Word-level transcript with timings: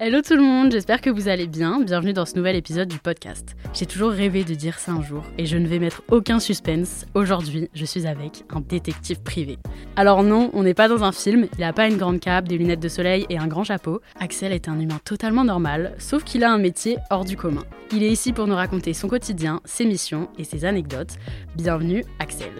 Hello 0.00 0.20
tout 0.22 0.36
le 0.36 0.42
monde, 0.42 0.70
j'espère 0.70 1.00
que 1.00 1.10
vous 1.10 1.28
allez 1.28 1.46
bien. 1.46 1.80
Bienvenue 1.80 2.12
dans 2.12 2.26
ce 2.26 2.36
nouvel 2.36 2.54
épisode 2.54 2.88
du 2.88 2.98
podcast. 2.98 3.56
J'ai 3.74 3.86
toujours 3.86 4.10
rêvé 4.10 4.44
de 4.44 4.54
dire 4.54 4.78
ça 4.78 4.92
un 4.92 5.02
jour 5.02 5.24
et 5.38 5.46
je 5.46 5.56
ne 5.56 5.66
vais 5.66 5.78
mettre 5.78 6.02
aucun 6.10 6.38
suspense. 6.38 7.04
Aujourd'hui, 7.14 7.68
je 7.74 7.84
suis 7.84 8.06
avec 8.06 8.44
un 8.50 8.60
détective 8.60 9.22
privé. 9.22 9.58
Alors 9.96 10.22
non, 10.22 10.50
on 10.52 10.62
n'est 10.62 10.74
pas 10.74 10.86
dans 10.86 11.02
un 11.02 11.12
film, 11.12 11.48
il 11.54 11.60
n'a 11.60 11.72
pas 11.72 11.88
une 11.88 11.96
grande 11.96 12.20
cape, 12.20 12.46
des 12.46 12.58
lunettes 12.58 12.80
de 12.80 12.88
soleil 12.88 13.26
et 13.28 13.38
un 13.38 13.48
grand 13.48 13.64
chapeau. 13.64 14.00
Axel 14.20 14.52
est 14.52 14.68
un 14.68 14.78
humain 14.78 15.00
totalement 15.04 15.44
normal, 15.44 15.94
sauf 15.98 16.22
qu'il 16.22 16.44
a 16.44 16.52
un 16.52 16.58
métier 16.58 16.98
hors 17.10 17.24
du 17.24 17.36
commun. 17.36 17.64
Il 17.90 18.02
est 18.02 18.10
ici 18.10 18.32
pour 18.32 18.46
nous 18.46 18.54
raconter 18.54 18.92
son 18.92 19.08
quotidien, 19.08 19.60
ses 19.64 19.86
missions 19.86 20.28
et 20.38 20.44
ses 20.44 20.64
anecdotes. 20.64 21.16
Bienvenue 21.56 22.04
Axel. 22.18 22.52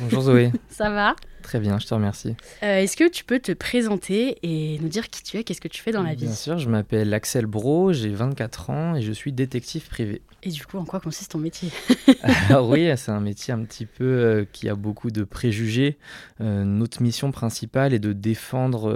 Bonjour 0.00 0.22
Zoé. 0.22 0.50
Ça 0.70 0.88
va? 0.88 1.14
Très 1.42 1.60
bien, 1.60 1.78
je 1.78 1.86
te 1.86 1.92
remercie. 1.94 2.36
Euh, 2.62 2.78
Est-ce 2.78 2.96
que 2.96 3.08
tu 3.08 3.24
peux 3.24 3.38
te 3.38 3.52
présenter 3.52 4.38
et 4.42 4.78
nous 4.80 4.88
dire 4.88 5.10
qui 5.10 5.22
tu 5.22 5.36
es, 5.36 5.44
qu'est-ce 5.44 5.60
que 5.60 5.68
tu 5.68 5.82
fais 5.82 5.90
dans 5.90 6.02
la 6.02 6.14
vie? 6.14 6.26
Bien 6.26 6.34
sûr, 6.34 6.58
je 6.58 6.68
m'appelle 6.68 7.12
Axel 7.12 7.46
Bro, 7.46 7.92
j'ai 7.92 8.10
24 8.10 8.70
ans 8.70 8.94
et 8.94 9.02
je 9.02 9.12
suis 9.12 9.32
détective 9.32 9.88
privé. 9.88 10.22
Et 10.42 10.50
du 10.50 10.64
coup, 10.64 10.78
en 10.78 10.84
quoi 10.84 11.00
consiste 11.00 11.32
ton 11.32 11.38
métier? 11.38 11.70
Alors 12.48 12.68
oui, 12.68 12.90
c'est 12.96 13.10
un 13.10 13.20
métier 13.20 13.52
un 13.52 13.62
petit 13.64 13.84
peu 13.86 14.04
euh, 14.04 14.44
qui 14.50 14.68
a 14.68 14.74
beaucoup 14.74 15.10
de 15.10 15.24
préjugés. 15.24 15.98
Euh, 16.40 16.64
notre 16.64 17.02
mission 17.02 17.30
principale 17.30 17.92
est 17.92 17.98
de 17.98 18.12
défendre 18.12 18.92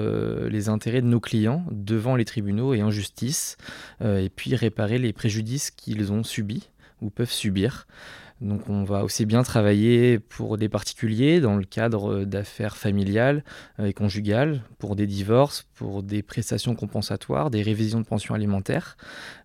les 0.49 0.69
intérêts 0.69 1.03
de 1.03 1.07
nos 1.07 1.21
clients 1.21 1.65
devant 1.71 2.17
les 2.17 2.25
tribunaux 2.25 2.73
et 2.75 2.83
en 2.83 2.91
justice, 2.91 3.57
et 4.03 4.31
puis 4.35 4.55
réparer 4.55 4.99
les 4.99 5.13
préjudices 5.13 5.71
qu'ils 5.71 6.13
ont 6.13 6.25
subis 6.25 6.69
ou 7.01 7.11
peuvent 7.11 7.31
subir. 7.31 7.87
Donc 8.41 8.69
on 8.69 8.85
va 8.85 9.05
aussi 9.05 9.27
bien 9.27 9.43
travailler 9.43 10.19
pour 10.19 10.59
des 10.59 10.69
particuliers 10.69 11.41
dans 11.41 11.57
le 11.57 11.65
cadre 11.65 12.25
d'affaires 12.25 12.77
familiales 12.77 13.45
euh, 13.79 13.87
et 13.87 13.93
conjugales, 13.93 14.63
pour 14.79 14.97
des 14.97 15.07
divorces, 15.07 15.67
pour 15.75 16.03
des 16.03 16.23
prestations 16.23 16.75
compensatoires, 16.75 17.51
des 17.51 17.63
révisions 17.63 18.01
de 18.01 18.07
pension 18.07 18.35
alimentaire, 18.35 18.97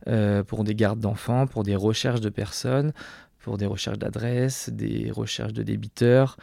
euh, 0.07 0.43
pour 0.43 0.63
des 0.63 0.75
gardes 0.75 0.99
d'enfants, 0.99 1.45
pour 1.45 1.63
des 1.63 1.75
recherches 1.75 2.21
de 2.21 2.29
personnes, 2.29 2.93
pour 3.39 3.57
des 3.57 3.67
recherches 3.67 3.99
d'adresses, 3.99 4.69
des 4.69 5.11
recherches 5.11 5.53
de 5.53 5.63
débiteurs. 5.63 6.37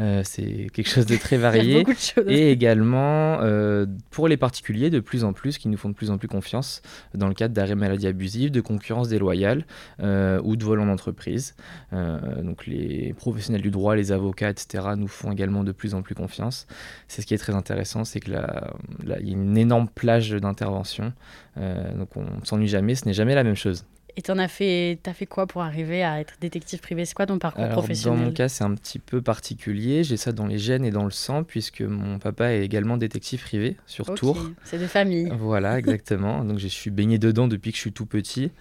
Euh, 0.00 0.22
c'est 0.24 0.68
quelque 0.72 0.88
chose 0.88 1.06
de 1.06 1.16
très 1.16 1.36
varié. 1.36 1.84
de. 2.16 2.30
Et 2.30 2.50
également 2.50 3.40
euh, 3.42 3.86
pour 4.10 4.28
les 4.28 4.36
particuliers 4.36 4.90
de 4.90 5.00
plus 5.00 5.24
en 5.24 5.32
plus, 5.32 5.58
qui 5.58 5.68
nous 5.68 5.76
font 5.76 5.90
de 5.90 5.94
plus 5.94 6.10
en 6.10 6.18
plus 6.18 6.28
confiance 6.28 6.80
dans 7.14 7.28
le 7.28 7.34
cadre 7.34 7.54
d'arrêt 7.54 7.74
maladie 7.74 8.06
abusive, 8.06 8.50
de 8.50 8.60
concurrence 8.60 9.08
déloyale 9.08 9.66
euh, 10.00 10.40
ou 10.42 10.56
de 10.56 10.64
vol 10.64 10.80
en 10.80 10.88
entreprise. 10.88 11.54
Donc 11.92 12.66
les 12.66 13.12
professionnels 13.14 13.62
du 13.62 13.70
droit, 13.70 13.94
les 13.94 14.12
avocats, 14.12 14.50
etc. 14.50 14.84
nous 14.96 15.08
font 15.08 15.32
également 15.32 15.64
de 15.64 15.72
plus 15.72 15.94
en 15.94 16.02
plus 16.02 16.14
confiance. 16.14 16.66
C'est 17.08 17.22
ce 17.22 17.26
qui 17.26 17.34
est 17.34 17.38
très 17.38 17.54
intéressant, 17.54 18.04
c'est 18.04 18.20
que 18.20 18.30
là, 18.30 18.72
il 19.02 19.28
y 19.28 19.30
a 19.30 19.32
une 19.32 19.56
énorme 19.56 19.88
plage 19.88 20.30
d'intervention. 20.30 21.12
Donc 21.56 22.16
on 22.16 22.22
ne 22.22 22.44
s'ennuie 22.44 22.68
jamais, 22.68 22.94
ce 22.94 23.06
n'est 23.06 23.12
jamais 23.12 23.34
la 23.34 23.44
même 23.44 23.56
chose. 23.56 23.84
Et 24.20 24.22
t'en 24.22 24.36
as 24.36 24.48
fait, 24.48 24.98
t'as 25.02 25.14
fait 25.14 25.24
quoi 25.24 25.46
pour 25.46 25.62
arriver 25.62 26.04
à 26.04 26.20
être 26.20 26.34
détective 26.42 26.80
privé? 26.80 27.06
C'est 27.06 27.14
quoi 27.14 27.24
ton 27.24 27.38
parcours 27.38 27.64
Alors, 27.64 27.76
dans 27.76 27.80
professionnel 27.80 28.26
mon 28.26 28.32
cas, 28.32 28.50
c'est 28.50 28.64
un 28.64 28.74
petit 28.74 28.98
peu 28.98 29.22
particulier. 29.22 30.04
J'ai 30.04 30.18
ça 30.18 30.32
dans 30.32 30.44
les 30.46 30.58
gènes 30.58 30.84
et 30.84 30.90
dans 30.90 31.04
le 31.06 31.10
sang, 31.10 31.42
puisque 31.42 31.80
mon 31.80 32.18
papa 32.18 32.52
est 32.52 32.62
également 32.62 32.98
détective 32.98 33.40
privé 33.40 33.78
sur 33.86 34.14
Tours. 34.14 34.36
C'est 34.62 34.76
de 34.78 34.86
famille. 34.86 35.32
Voilà, 35.38 35.78
exactement. 35.78 36.44
Donc 36.44 36.58
je 36.58 36.68
suis 36.68 36.90
baigné 36.90 37.16
dedans 37.18 37.48
depuis 37.48 37.70
que 37.70 37.76
je 37.76 37.80
suis 37.80 37.92
tout 37.92 38.04
petit. 38.04 38.52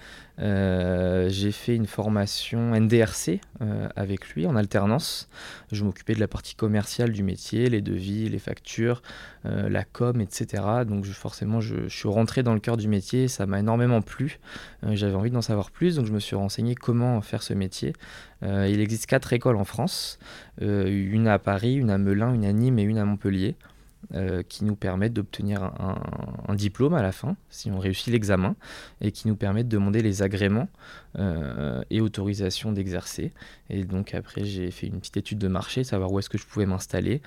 Euh, 0.41 1.27
j'ai 1.27 1.51
fait 1.51 1.75
une 1.75 1.85
formation 1.87 2.73
NDRC 2.73 3.41
euh, 3.61 3.89
avec 3.97 4.29
lui 4.29 4.47
en 4.47 4.55
alternance. 4.55 5.27
Je 5.73 5.83
m'occupais 5.83 6.13
de 6.13 6.21
la 6.21 6.29
partie 6.29 6.55
commerciale 6.55 7.11
du 7.11 7.23
métier, 7.23 7.69
les 7.69 7.81
devis, 7.81 8.29
les 8.29 8.39
factures, 8.39 9.01
euh, 9.45 9.67
la 9.67 9.83
com, 9.83 10.21
etc. 10.21 10.63
Donc 10.87 11.03
je- 11.03 11.11
forcément, 11.11 11.59
je, 11.59 11.89
je 11.89 11.93
suis 11.97 12.07
rentré 12.07 12.41
dans 12.41 12.53
le 12.53 12.61
cœur 12.61 12.77
du 12.77 12.87
métier. 12.87 13.27
Ça 13.27 13.45
m'a 13.47 13.59
énormément 13.59 14.01
plu. 14.01 14.39
J'avais 14.91 15.15
envie 15.15 15.29
d'en 15.31 15.41
savoir 15.49 15.71
plus, 15.71 15.95
donc 15.95 16.05
je 16.05 16.13
me 16.13 16.19
suis 16.19 16.35
renseigné 16.35 16.75
comment 16.75 17.21
faire 17.21 17.41
ce 17.41 17.55
métier. 17.55 17.93
Euh, 18.43 18.69
il 18.69 18.79
existe 18.81 19.07
quatre 19.07 19.33
écoles 19.33 19.55
en 19.55 19.65
France, 19.65 20.19
euh, 20.61 20.87
une 20.87 21.27
à 21.27 21.39
Paris, 21.39 21.73
une 21.73 21.89
à 21.89 21.97
Melun, 21.97 22.35
une 22.35 22.45
à 22.45 22.53
Nîmes 22.53 22.77
et 22.77 22.83
une 22.83 22.99
à 22.99 23.05
Montpellier 23.05 23.55
euh, 24.13 24.43
qui 24.43 24.63
nous 24.63 24.75
permettent 24.75 25.13
d'obtenir 25.13 25.63
un, 25.63 26.53
diplôme 26.53 26.93
à 26.93 27.01
la 27.01 27.11
fin, 27.11 27.35
si 27.49 27.71
on 27.71 27.79
réussit 27.79 28.13
l'examen, 28.13 28.55
et 29.01 29.11
qui 29.11 29.27
nous 29.27 29.35
permettent 29.35 29.67
de 29.67 29.75
demander 29.75 30.03
les 30.03 30.21
agréments 30.21 30.69
et 31.89 32.01
autorisations 32.01 32.71
d'exercer. 32.71 33.31
Et 33.71 33.83
donc 33.83 34.13
après, 34.13 34.45
j'ai 34.45 34.69
fait 34.69 34.85
une 34.85 34.99
petite 34.99 35.17
étude 35.17 35.39
de 35.39 35.47
marché, 35.47 35.83
savoir 35.83 36.11
où 36.11 36.19
est-ce 36.19 36.29
que 36.29 36.37
je 36.37 36.45
pouvais 36.45 36.67
m'installer. 36.67 37.21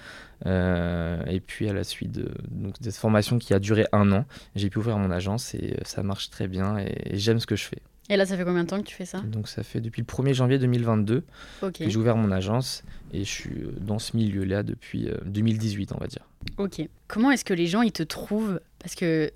Et 0.47 1.41
puis 1.45 1.69
à 1.69 1.73
la 1.73 1.83
suite 1.83 2.13
de, 2.13 2.31
donc, 2.51 2.81
de 2.81 2.85
cette 2.85 3.01
formation 3.01 3.39
qui 3.39 3.53
a 3.53 3.59
duré 3.59 3.87
un 3.93 4.13
an, 4.13 4.25
j'ai 4.55 4.71
pu 4.71 4.79
ouvrir 4.79 4.99
mon 4.99 5.11
agence 5.11 5.55
et 5.55 5.77
ça 5.85 6.05
marche 6.05 6.31
très 6.31 6.47
bien 6.47 6.79
et 6.79 7.17
j'aime 7.19 7.41
ce 7.41 7.47
que 7.47 7.57
je 7.57 7.65
fais. 7.65 7.83
Et 8.13 8.17
là, 8.17 8.27
ça 8.27 8.37
fait 8.37 8.45
combien 8.45 8.63
de 8.65 8.69
temps 8.69 8.79
que 8.79 8.87
tu 8.87 8.95
fais 8.95 9.07
ça 9.07 9.21
Donc 9.21 9.49
ça 9.49 9.63
fait 9.63 9.81
depuis 9.81 10.03
le 10.03 10.07
1er 10.07 10.35
janvier 10.35 10.59
2022 10.59 11.23
Ok. 11.63 11.73
que 11.79 11.89
j'ai 11.89 11.97
ouvert 11.97 12.15
mon 12.15 12.31
agence 12.31 12.83
et 13.11 13.21
je 13.25 13.31
suis 13.31 13.51
euh, 13.63 13.73
dans 13.81 13.99
ce 13.99 14.15
milieu-là 14.19 14.63
depuis 14.63 15.09
euh, 15.09 15.17
2018, 15.25 15.93
on 15.95 15.99
va 15.99 16.09
dire. 16.09 16.29
Ok. 16.59 16.83
Comment 17.09 17.31
est-ce 17.31 17.45
que 17.47 17.55
les 17.55 17.67
gens 17.67 17.81
ils 17.81 17.91
te 17.91 18.03
trouvent? 18.03 18.61
Parce 18.81 18.95
que, 18.97 19.33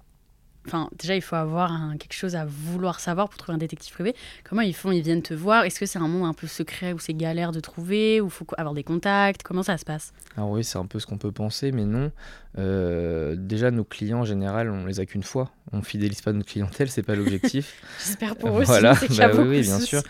enfin, 0.67 0.89
déjà 0.99 1.15
il 1.15 1.23
faut 1.23 1.37
avoir 1.37 1.73
un- 1.73 1.97
quelque 1.97 2.13
chose 2.15 2.35
à 2.37 2.45
vouloir 2.45 3.01
savoir 3.01 3.29
pour 3.29 3.39
trouver 3.39 3.55
un 3.55 3.59
détective 3.59 3.93
privé. 3.95 4.15
Comment 4.45 4.63
ils 4.63 4.75
font? 4.75 4.91
Ils 4.93 5.03
viennent 5.03 5.23
te 5.23 5.35
voir? 5.35 5.65
Est-ce 5.65 5.79
que 5.81 5.87
c'est 5.87 5.99
un 5.99 6.09
monde 6.09 6.27
un 6.29 6.33
peu 6.35 6.47
secret 6.47 6.93
où 6.93 6.99
c'est 6.99 7.15
galère 7.15 7.53
de 7.53 7.61
trouver? 7.61 8.21
Où 8.21 8.29
faut 8.29 8.47
avoir 8.59 8.75
des 8.75 8.83
contacts? 8.85 9.43
Comment 9.43 9.63
ça 9.63 9.77
se 9.79 9.85
passe? 9.85 10.13
Alors 10.37 10.51
oui, 10.51 10.65
c'est 10.65 10.79
un 10.79 10.87
peu 10.87 10.99
ce 10.99 11.07
qu'on 11.07 11.19
peut 11.19 11.33
penser, 11.33 11.73
mais 11.73 11.85
non. 11.85 12.11
Euh, 12.59 13.37
déjà, 13.39 13.71
nos 13.71 13.85
clients 13.85 14.21
en 14.21 14.25
général, 14.25 14.71
on 14.71 14.87
les 14.87 15.01
a 15.01 15.07
qu'une 15.07 15.23
fois. 15.23 15.51
On 15.73 15.83
fidélise 15.83 16.21
pas 16.23 16.33
notre 16.33 16.49
clientèle, 16.51 16.89
c'est 16.91 17.03
pas 17.03 17.15
l'objectif. 17.15 17.83
J'espère 18.05 18.37
pour 18.37 18.59
eux 18.61 18.63
Voilà, 18.65 18.93
aussi. 18.93 19.17
bah 19.19 19.31
oui, 19.37 19.61
bien 19.63 19.81
sûr. 19.81 20.03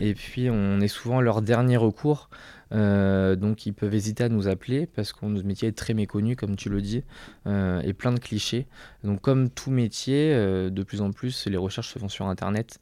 Et 0.00 0.14
puis, 0.14 0.50
on 0.50 0.80
est 0.80 0.88
souvent 0.88 1.20
leur 1.20 1.40
dernier 1.42 1.76
recours. 1.76 2.28
Euh, 2.74 3.36
donc, 3.36 3.66
ils 3.66 3.72
peuvent 3.72 3.94
hésiter 3.94 4.24
à 4.24 4.28
nous 4.28 4.48
appeler 4.48 4.86
parce 4.86 5.12
que 5.12 5.24
notre 5.26 5.46
métier 5.46 5.68
est 5.68 5.76
très 5.76 5.94
méconnu, 5.94 6.36
comme 6.36 6.56
tu 6.56 6.68
le 6.68 6.80
dis, 6.80 7.04
euh, 7.46 7.80
et 7.82 7.92
plein 7.92 8.12
de 8.12 8.18
clichés. 8.18 8.66
Donc, 9.04 9.20
comme 9.20 9.48
tout 9.48 9.70
métier, 9.70 10.32
euh, 10.34 10.70
de 10.70 10.82
plus 10.82 11.00
en 11.00 11.12
plus, 11.12 11.46
les 11.46 11.56
recherches 11.56 11.92
se 11.92 11.98
font 11.98 12.08
sur 12.08 12.26
Internet. 12.26 12.80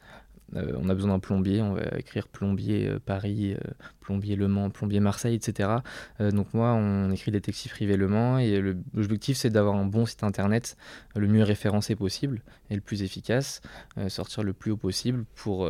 Euh, 0.56 0.72
on 0.80 0.88
a 0.88 0.94
besoin 0.94 1.12
d'un 1.12 1.18
plombier, 1.18 1.62
on 1.62 1.74
va 1.74 1.82
écrire 1.98 2.28
plombier 2.28 2.88
euh, 2.88 2.98
Paris, 3.04 3.54
euh, 3.54 3.70
plombier 4.00 4.36
Le 4.36 4.48
Mans, 4.48 4.70
plombier 4.70 5.00
Marseille, 5.00 5.34
etc. 5.34 5.68
Donc 6.18 6.54
moi, 6.54 6.72
on 6.72 7.10
écrit 7.10 7.30
détective 7.30 7.70
privé 7.70 7.96
Le 7.96 8.08
Mans 8.08 8.38
et 8.38 8.60
l'objectif 8.94 9.36
c'est 9.36 9.50
d'avoir 9.50 9.76
un 9.76 9.84
bon 9.84 10.06
site 10.06 10.24
internet 10.24 10.76
le 11.14 11.28
mieux 11.28 11.44
référencé 11.44 11.94
possible 11.94 12.42
et 12.70 12.74
le 12.74 12.80
plus 12.80 13.02
efficace, 13.02 13.60
sortir 14.08 14.42
le 14.42 14.52
plus 14.52 14.72
haut 14.72 14.76
possible 14.76 15.24
pour 15.36 15.68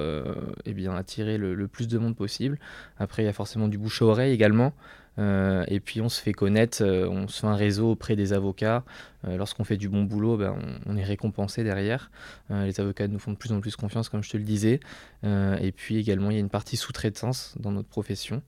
eh 0.65 0.73
bien, 0.73 0.95
attirer 0.95 1.37
le, 1.37 1.55
le 1.55 1.69
plus 1.69 1.89
de 1.89 1.99
monde 1.99 2.17
possible. 2.17 2.59
Après, 2.99 3.23
il 3.23 3.27
y 3.27 3.29
a 3.29 3.35
forcément 3.35 3.69
du 3.69 3.77
bouche 3.77 4.01
à 4.01 4.07
oreille 4.07 4.33
également. 4.33 4.73
Euh, 5.19 5.65
et 5.69 5.81
puis 5.81 6.01
on 6.01 6.09
se 6.09 6.21
fait 6.21 6.33
connaître, 6.33 6.83
euh, 6.83 7.07
on 7.09 7.29
se 7.29 7.41
fait 7.41 7.47
un 7.47 7.55
réseau 7.55 7.91
auprès 7.91 8.17
des 8.17 8.33
avocats. 8.33 8.85
Euh, 9.27 9.37
Lorsqu'on 9.37 9.65
fait 9.65 9.77
du 9.77 9.89
bon 9.89 10.05
boulot, 10.05 10.37
ben, 10.37 10.57
on, 10.87 10.93
on 10.95 10.97
est 10.97 11.05
récompensé 11.05 11.65
derrière. 11.65 12.11
Les 12.51 12.81
avocats 12.81 13.09
nous 13.09 13.19
font 13.19 13.33
de 13.33 13.37
plus 13.37 13.53
en 13.53 13.61
plus 13.61 13.77
confiance, 13.77 14.09
comme 14.09 14.23
je 14.23 14.31
te 14.31 14.37
le 14.37 14.45
disais. 14.45 14.81
Et 15.25 15.73
puis 15.73 15.97
également, 15.97 16.31
il 16.31 16.35
y 16.35 16.37
a 16.37 16.41
une 16.41 16.51
partie 16.51 16.77
sous-traitance 16.77 17.55
dans 17.59 17.73
notre 17.73 17.89
profession. 17.89 18.43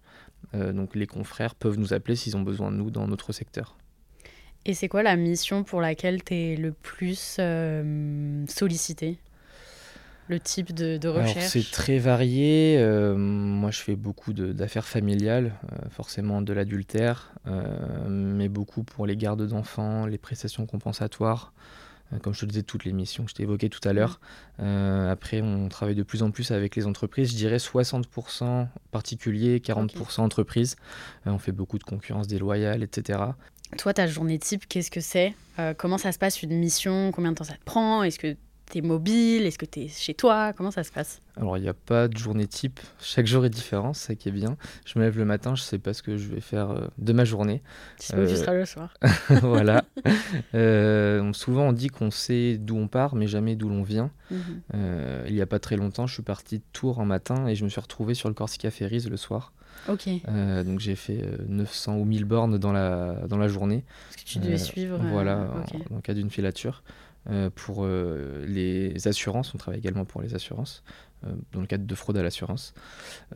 Donc 0.52 0.94
les 0.94 1.06
confrères 1.06 1.54
peuvent 1.54 1.78
nous 1.78 1.94
appeler 1.94 2.16
s'ils 2.16 2.36
ont 2.36 2.42
besoin 2.42 2.70
de 2.70 2.76
nous 2.76 2.90
dans 2.90 3.08
notre 3.08 3.32
secteur. 3.32 3.76
Et 4.66 4.74
c'est 4.74 4.88
quoi 4.88 5.02
la 5.02 5.16
mission 5.16 5.64
pour 5.64 5.80
laquelle 5.80 6.22
tu 6.22 6.34
es 6.34 6.56
le 6.56 6.72
plus 6.72 7.40
sollicité? 8.48 9.18
Le 10.28 10.40
type 10.40 10.72
de, 10.72 10.96
de 10.96 11.08
recherche 11.08 11.46
c'est 11.46 11.70
très 11.70 11.98
varié. 11.98 12.76
Euh, 12.78 13.14
moi, 13.16 13.70
je 13.70 13.80
fais 13.80 13.96
beaucoup 13.96 14.32
d'affaires 14.32 14.86
familiales, 14.86 15.52
euh, 15.72 15.88
forcément 15.90 16.40
de 16.40 16.52
l'adultère, 16.52 17.32
euh, 17.46 18.08
mais 18.08 18.48
beaucoup 18.48 18.84
pour 18.84 19.06
les 19.06 19.16
gardes 19.16 19.46
d'enfants, 19.46 20.06
les 20.06 20.18
prestations 20.18 20.66
compensatoires. 20.66 21.52
Comme 22.22 22.32
je 22.32 22.40
te 22.40 22.46
disais, 22.46 22.62
toutes 22.62 22.84
les 22.84 22.92
missions 22.92 23.24
que 23.24 23.30
je 23.30 23.34
t'ai 23.34 23.42
évoquées 23.42 23.68
tout 23.68 23.80
à 23.88 23.92
l'heure. 23.92 24.20
Euh, 24.60 25.10
après, 25.10 25.40
on 25.40 25.68
travaille 25.68 25.96
de 25.96 26.04
plus 26.04 26.22
en 26.22 26.30
plus 26.30 26.52
avec 26.52 26.76
les 26.76 26.86
entreprises. 26.86 27.32
Je 27.32 27.36
dirais 27.36 27.56
60% 27.56 28.68
particuliers, 28.92 29.58
40% 29.58 30.20
entreprises. 30.20 30.76
On 31.26 31.38
fait 31.38 31.50
beaucoup 31.50 31.78
de 31.78 31.82
concurrence 31.82 32.28
déloyale, 32.28 32.84
etc. 32.84 33.18
Toi, 33.78 33.94
ta 33.94 34.06
journée 34.06 34.38
type, 34.38 34.68
qu'est-ce 34.68 34.92
que 34.92 35.00
c'est? 35.00 35.34
Comment 35.76 35.98
ça 35.98 36.12
se 36.12 36.18
passe 36.18 36.40
une 36.42 36.56
mission? 36.56 37.10
Combien 37.10 37.32
de 37.32 37.36
temps 37.36 37.44
ça 37.44 37.54
te 37.54 37.64
prend? 37.64 38.04
Est-ce 38.04 38.20
que 38.20 38.36
tu 38.70 38.78
es 38.78 38.80
mobile 38.82 39.46
Est-ce 39.46 39.58
que 39.58 39.66
tu 39.66 39.80
es 39.80 39.88
chez 39.88 40.14
toi? 40.14 40.52
Comment 40.52 40.70
ça 40.70 40.82
se 40.84 40.90
passe? 40.92 41.20
Alors, 41.36 41.56
il 41.58 41.62
n'y 41.62 41.68
a 41.68 41.74
pas 41.74 42.06
de 42.08 42.16
journée 42.16 42.46
type. 42.46 42.78
Chaque 43.00 43.26
jour 43.26 43.44
est 43.44 43.50
différent, 43.50 43.92
c'est 43.92 44.06
ça 44.08 44.14
qui 44.14 44.28
est 44.28 44.32
bien. 44.32 44.56
Je 44.86 44.98
me 44.98 45.04
lève 45.04 45.18
le 45.18 45.24
matin, 45.24 45.54
je 45.56 45.62
ne 45.62 45.66
sais 45.66 45.78
pas 45.78 45.92
ce 45.92 46.02
que 46.02 46.16
je 46.16 46.28
vais 46.28 46.40
faire 46.40 46.70
euh, 46.70 46.86
de 46.98 47.12
ma 47.12 47.24
journée. 47.24 47.62
Tu 47.98 48.14
Euh, 48.14 48.34
seras 48.36 48.54
le 48.54 48.64
soir. 48.64 48.94
voilà. 49.42 49.84
Euh, 50.54 51.32
souvent, 51.32 51.68
on 51.68 51.72
dit 51.72 51.88
qu'on 51.88 52.10
sait 52.10 52.58
d'où 52.58 52.76
on 52.76 52.88
part, 52.88 53.14
mais 53.14 53.26
jamais 53.26 53.56
d'où 53.56 53.68
l'on 53.68 53.82
vient. 53.82 54.10
Mhm. 54.30 54.38
Euh, 54.74 55.24
il 55.28 55.34
n'y 55.34 55.40
a 55.40 55.46
pas 55.46 55.58
très 55.58 55.76
longtemps, 55.76 56.06
je 56.06 56.14
suis 56.14 56.22
parti 56.22 56.58
de 56.58 56.64
Tours 56.72 57.00
un 57.00 57.04
matin 57.04 57.46
et 57.48 57.54
je 57.54 57.64
me 57.64 57.68
suis 57.68 57.80
retrouvé 57.80 58.14
sur 58.14 58.28
le 58.28 58.34
Corsica 58.34 58.70
Ferries 58.70 59.06
le 59.10 59.16
soir. 59.16 59.52
Ok. 59.88 60.08
Donc, 60.64 60.80
j'ai 60.80 60.94
fait 60.96 61.20
euh, 61.22 61.36
900 61.48 61.96
ou 61.98 62.04
1000 62.04 62.24
bornes 62.24 62.58
dans 62.58 62.72
la, 62.72 63.14
dans 63.28 63.36
la 63.38 63.48
journée. 63.48 63.84
Parce 64.10 64.22
que 64.22 64.28
tu 64.28 64.38
devais 64.38 64.58
suivre. 64.58 64.98
Voilà, 65.10 65.38
en, 65.38 65.88
dans 65.90 65.96
le 65.96 66.02
cas 66.02 66.14
d'une 66.14 66.30
filature. 66.30 66.82
Euh, 67.30 67.50
pour 67.54 67.84
euh, 67.84 68.44
les 68.46 69.08
assurances, 69.08 69.54
on 69.54 69.58
travaille 69.58 69.80
également 69.80 70.04
pour 70.04 70.20
les 70.20 70.34
assurances, 70.34 70.82
euh, 71.26 71.34
dans 71.52 71.60
le 71.60 71.66
cadre 71.66 71.86
de 71.86 71.94
fraude 71.94 72.18
à 72.18 72.22
l'assurance. 72.22 72.74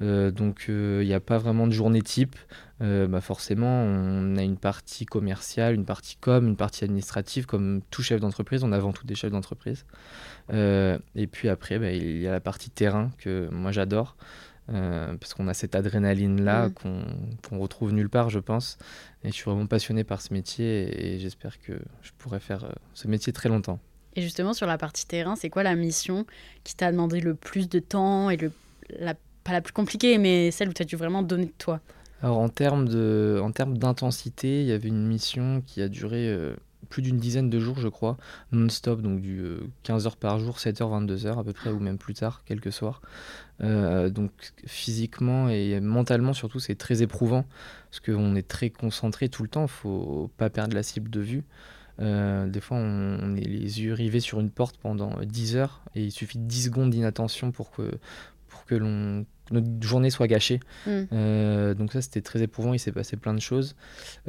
Donc 0.00 0.66
il 0.68 1.06
n'y 1.06 1.14
a 1.14 1.20
pas 1.20 1.38
vraiment 1.38 1.66
de 1.66 1.72
journée 1.72 2.02
type. 2.02 2.36
Bah 2.80 3.20
forcément, 3.20 3.82
on 3.82 4.36
a 4.36 4.42
une 4.42 4.56
partie 4.56 5.04
commerciale, 5.04 5.74
une 5.74 5.84
partie 5.84 6.16
com, 6.16 6.46
une 6.46 6.56
partie 6.56 6.84
administrative, 6.84 7.46
comme 7.46 7.80
tout 7.90 8.02
chef 8.02 8.20
d'entreprise, 8.20 8.62
on 8.62 8.72
a 8.72 8.76
avant 8.76 8.92
tout 8.92 9.06
des 9.06 9.16
chefs 9.16 9.32
d'entreprise. 9.32 9.84
Et 10.52 11.26
puis 11.30 11.48
après, 11.48 11.78
bah, 11.78 11.90
il 11.90 12.20
y 12.20 12.28
a 12.28 12.32
la 12.32 12.40
partie 12.40 12.70
terrain 12.70 13.10
que 13.18 13.48
moi 13.50 13.72
j'adore. 13.72 14.16
Euh, 14.70 15.16
parce 15.16 15.34
qu'on 15.34 15.48
a 15.48 15.54
cette 15.54 15.74
adrénaline-là 15.74 16.68
Mhm. 16.68 16.74
qu'on 17.48 17.58
retrouve 17.58 17.92
nulle 17.92 18.08
part, 18.10 18.30
je 18.30 18.38
pense. 18.38 18.78
Et 19.24 19.28
je 19.28 19.34
suis 19.34 19.44
vraiment 19.44 19.66
passionné 19.66 20.04
par 20.04 20.20
ce 20.20 20.32
métier 20.32 21.14
et 21.14 21.18
j'espère 21.18 21.60
que 21.60 21.72
je 22.02 22.10
pourrai 22.18 22.40
faire 22.40 22.64
euh, 22.64 22.70
ce 22.94 23.08
métier 23.08 23.32
très 23.32 23.48
longtemps. 23.48 23.78
Et 24.16 24.22
justement, 24.22 24.52
sur 24.52 24.66
la 24.66 24.78
partie 24.78 25.06
terrain, 25.06 25.36
c'est 25.36 25.50
quoi 25.50 25.62
la 25.62 25.74
mission 25.76 26.26
qui 26.64 26.74
t'a 26.74 26.90
demandé 26.90 27.20
le 27.20 27.34
plus 27.34 27.68
de 27.68 27.78
temps 27.78 28.30
et 28.30 28.36
le, 28.36 28.50
la, 28.98 29.14
pas 29.44 29.52
la 29.52 29.60
plus 29.60 29.72
compliquée, 29.72 30.18
mais 30.18 30.50
celle 30.50 30.68
où 30.68 30.72
tu 30.72 30.82
as 30.82 30.86
dû 30.86 30.96
vraiment 30.96 31.22
donner 31.22 31.46
de 31.46 31.52
toi? 31.58 31.80
Alors 32.20 32.38
en 32.38 32.48
termes 32.48 32.88
de- 32.88 33.40
en 33.42 33.52
termes 33.52 33.78
d'intensité, 33.78 34.62
il 34.62 34.66
y 34.66 34.72
avait 34.72 34.88
une 34.88 35.06
mission 35.06 35.62
qui 35.64 35.80
a 35.82 35.88
duré 35.88 36.28
euh, 36.28 36.56
plus 36.88 37.02
d'une 37.02 37.18
dizaine 37.18 37.48
de 37.50 37.60
jours, 37.60 37.78
je 37.78 37.86
crois, 37.88 38.16
non-stop, 38.50 39.02
donc 39.02 39.20
du 39.20 39.42
15 39.84 40.06
heures 40.06 40.16
par 40.16 40.38
jour, 40.40 40.58
7h, 40.58 40.88
22h 40.90 41.38
à 41.38 41.44
peu 41.44 41.52
près, 41.52 41.70
ou 41.70 41.78
même 41.78 41.98
plus 41.98 42.14
tard, 42.14 42.42
quelques 42.44 42.72
soirs. 42.72 43.02
Euh, 43.60 44.08
donc 44.08 44.30
physiquement 44.66 45.48
et 45.48 45.80
mentalement 45.80 46.32
surtout, 46.32 46.60
c'est 46.60 46.76
très 46.76 47.02
éprouvant, 47.02 47.44
parce 47.90 48.00
qu'on 48.00 48.36
est 48.36 48.46
très 48.46 48.70
concentré 48.70 49.28
tout 49.28 49.42
le 49.42 49.48
temps, 49.48 49.62
il 49.62 49.68
faut 49.68 50.30
pas 50.36 50.50
perdre 50.50 50.74
la 50.74 50.82
cible 50.82 51.10
de 51.10 51.20
vue. 51.20 51.44
Euh, 52.00 52.46
des 52.46 52.60
fois, 52.60 52.76
on, 52.76 53.18
on 53.20 53.36
est 53.36 53.40
les 53.40 53.82
yeux 53.82 53.92
rivés 53.92 54.20
sur 54.20 54.38
une 54.38 54.50
porte 54.50 54.76
pendant 54.76 55.18
10 55.20 55.56
heures, 55.56 55.82
et 55.94 56.04
il 56.04 56.12
suffit 56.12 56.38
de 56.38 56.44
10 56.44 56.64
secondes 56.66 56.90
d'inattention 56.90 57.50
pour 57.50 57.72
que, 57.72 57.90
pour 58.46 58.64
que 58.64 58.76
l'on, 58.76 59.26
notre 59.50 59.66
journée 59.80 60.10
soit 60.10 60.26
gâchée. 60.26 60.60
Mm. 60.86 60.90
Euh, 61.12 61.74
donc 61.74 61.92
ça, 61.92 62.02
c'était 62.02 62.20
très 62.20 62.42
éprouvant, 62.42 62.74
il 62.74 62.78
s'est 62.78 62.92
passé 62.92 63.16
plein 63.16 63.34
de 63.34 63.40
choses. 63.40 63.76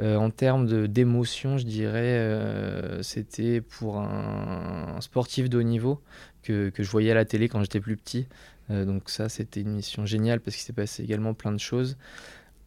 Euh, 0.00 0.16
en 0.16 0.30
termes 0.30 0.88
d'émotion, 0.88 1.58
je 1.58 1.64
dirais, 1.64 2.18
euh, 2.18 3.02
c'était 3.02 3.60
pour 3.60 3.98
un, 3.98 4.94
un 4.96 5.00
sportif 5.00 5.48
de 5.48 5.58
haut 5.58 5.62
niveau 5.62 6.00
que, 6.42 6.70
que 6.70 6.82
je 6.82 6.90
voyais 6.90 7.10
à 7.10 7.14
la 7.14 7.24
télé 7.24 7.48
quand 7.48 7.60
j'étais 7.60 7.80
plus 7.80 7.96
petit. 7.96 8.26
Euh, 8.70 8.84
donc 8.84 9.10
ça, 9.10 9.28
c'était 9.28 9.60
une 9.60 9.72
mission 9.72 10.06
géniale 10.06 10.40
parce 10.40 10.56
qu'il 10.56 10.64
s'est 10.64 10.72
passé 10.72 11.02
également 11.02 11.34
plein 11.34 11.52
de 11.52 11.58
choses. 11.58 11.96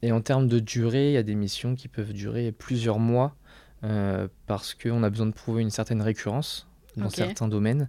Et 0.01 0.11
en 0.11 0.21
termes 0.21 0.47
de 0.47 0.59
durée, 0.59 1.09
il 1.09 1.13
y 1.13 1.17
a 1.17 1.23
des 1.23 1.35
missions 1.35 1.75
qui 1.75 1.88
peuvent 1.88 2.13
durer 2.13 2.51
plusieurs 2.51 3.00
mois 3.00 3.35
euh, 3.83 4.27
parce 4.47 4.73
qu'on 4.73 5.03
a 5.03 5.09
besoin 5.09 5.27
de 5.27 5.31
prouver 5.33 5.61
une 5.61 5.69
certaine 5.69 6.01
récurrence 6.01 6.67
dans 6.97 7.09
certains 7.09 7.47
domaines. 7.47 7.88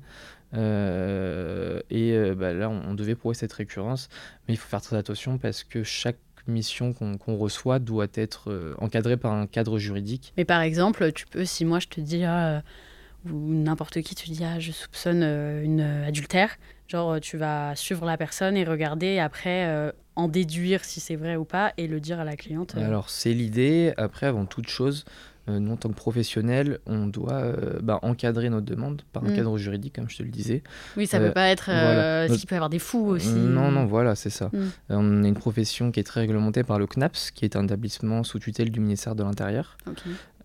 Euh, 0.54 1.80
et 1.90 2.12
euh, 2.12 2.34
bah, 2.34 2.52
là, 2.52 2.70
on, 2.70 2.90
on 2.90 2.94
devait 2.94 3.14
prouver 3.14 3.34
cette 3.34 3.52
récurrence, 3.52 4.08
mais 4.46 4.54
il 4.54 4.56
faut 4.56 4.68
faire 4.68 4.82
très 4.82 4.96
attention 4.96 5.38
parce 5.38 5.64
que 5.64 5.82
chaque 5.82 6.18
mission 6.46 6.92
qu'on 6.92 7.36
reçoit 7.36 7.78
doit 7.78 8.06
être 8.14 8.50
euh, 8.50 8.74
encadrée 8.78 9.16
par 9.16 9.32
un 9.32 9.46
cadre 9.46 9.78
juridique. 9.78 10.32
Mais 10.36 10.44
par 10.44 10.60
exemple, 10.60 11.10
tu 11.12 11.26
peux, 11.26 11.44
si 11.44 11.64
moi 11.64 11.80
je 11.80 11.88
te 11.88 12.00
dis, 12.00 12.24
ah, 12.24 12.62
ou 13.26 13.54
n'importe 13.54 14.02
qui 14.02 14.14
te 14.14 14.30
dit, 14.30 14.44
ah, 14.44 14.60
je 14.60 14.70
soupçonne 14.70 15.22
une 15.22 15.80
adultère, 15.80 16.56
genre 16.88 17.12
euh, 17.12 17.18
tu 17.20 17.36
vas 17.36 17.74
suivre 17.76 18.04
la 18.06 18.16
personne 18.16 18.56
et 18.56 18.64
regarder 18.64 19.18
après 19.18 19.66
euh, 19.66 19.90
en 20.16 20.28
déduire 20.28 20.84
si 20.84 21.00
c'est 21.00 21.16
vrai 21.16 21.36
ou 21.36 21.44
pas 21.44 21.72
et 21.76 21.86
le 21.86 22.00
dire 22.00 22.20
à 22.20 22.24
la 22.24 22.36
cliente. 22.36 22.74
euh. 22.76 22.86
Alors, 22.86 23.10
c'est 23.10 23.32
l'idée. 23.32 23.92
Après, 23.96 24.26
avant 24.26 24.44
toute 24.46 24.68
chose, 24.68 25.04
euh, 25.48 25.58
nous, 25.58 25.72
en 25.72 25.76
tant 25.76 25.88
que 25.90 25.94
professionnels, 25.94 26.78
on 26.86 27.06
doit 27.06 27.42
bah, 27.82 27.98
encadrer 28.02 28.48
notre 28.48 28.64
demande 28.64 29.02
par 29.12 29.24
un 29.24 29.30
Mm. 29.30 29.36
cadre 29.36 29.58
juridique, 29.58 29.94
comme 29.96 30.08
je 30.08 30.16
te 30.18 30.22
le 30.22 30.28
disais. 30.30 30.62
oui, 30.96 31.06
ça 31.06 31.18
euh, 31.18 31.26
peut 31.28 31.34
pas 31.34 31.48
être. 31.48 31.64
voilà. 31.66 32.28
Notre- 32.28 32.46
peut 32.46 32.54
y 32.54 32.56
avoir 32.56 32.70
des 32.70 32.78
fous 32.78 33.06
aussi. 33.06 33.28
Non, 33.34 33.70
non, 33.72 33.84
voilà, 33.86 34.14
c'est 34.14 34.30
ça. 34.30 34.50
Mm. 34.52 34.58
On 34.90 35.24
a 35.24 35.28
une 35.28 35.34
profession 35.34 35.90
qui 35.90 36.00
est 36.00 36.04
très 36.04 36.20
réglementée 36.20 36.62
par 36.62 36.78
le 36.78 36.86
CNAPS, 36.86 37.30
qui 37.32 37.44
est 37.44 37.56
un 37.56 37.64
établissement 37.64 38.22
sous 38.22 38.38
tutelle 38.38 38.70
du 38.70 38.80
ministère 38.80 39.14
de 39.16 39.22
l'Intérieur. 39.24 39.76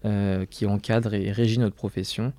Euh, 0.05 0.45
qui 0.45 0.65
encadre 0.65 1.13
et 1.13 1.31
régit 1.31 1.59
notre 1.59 1.75
profession. 1.75 2.33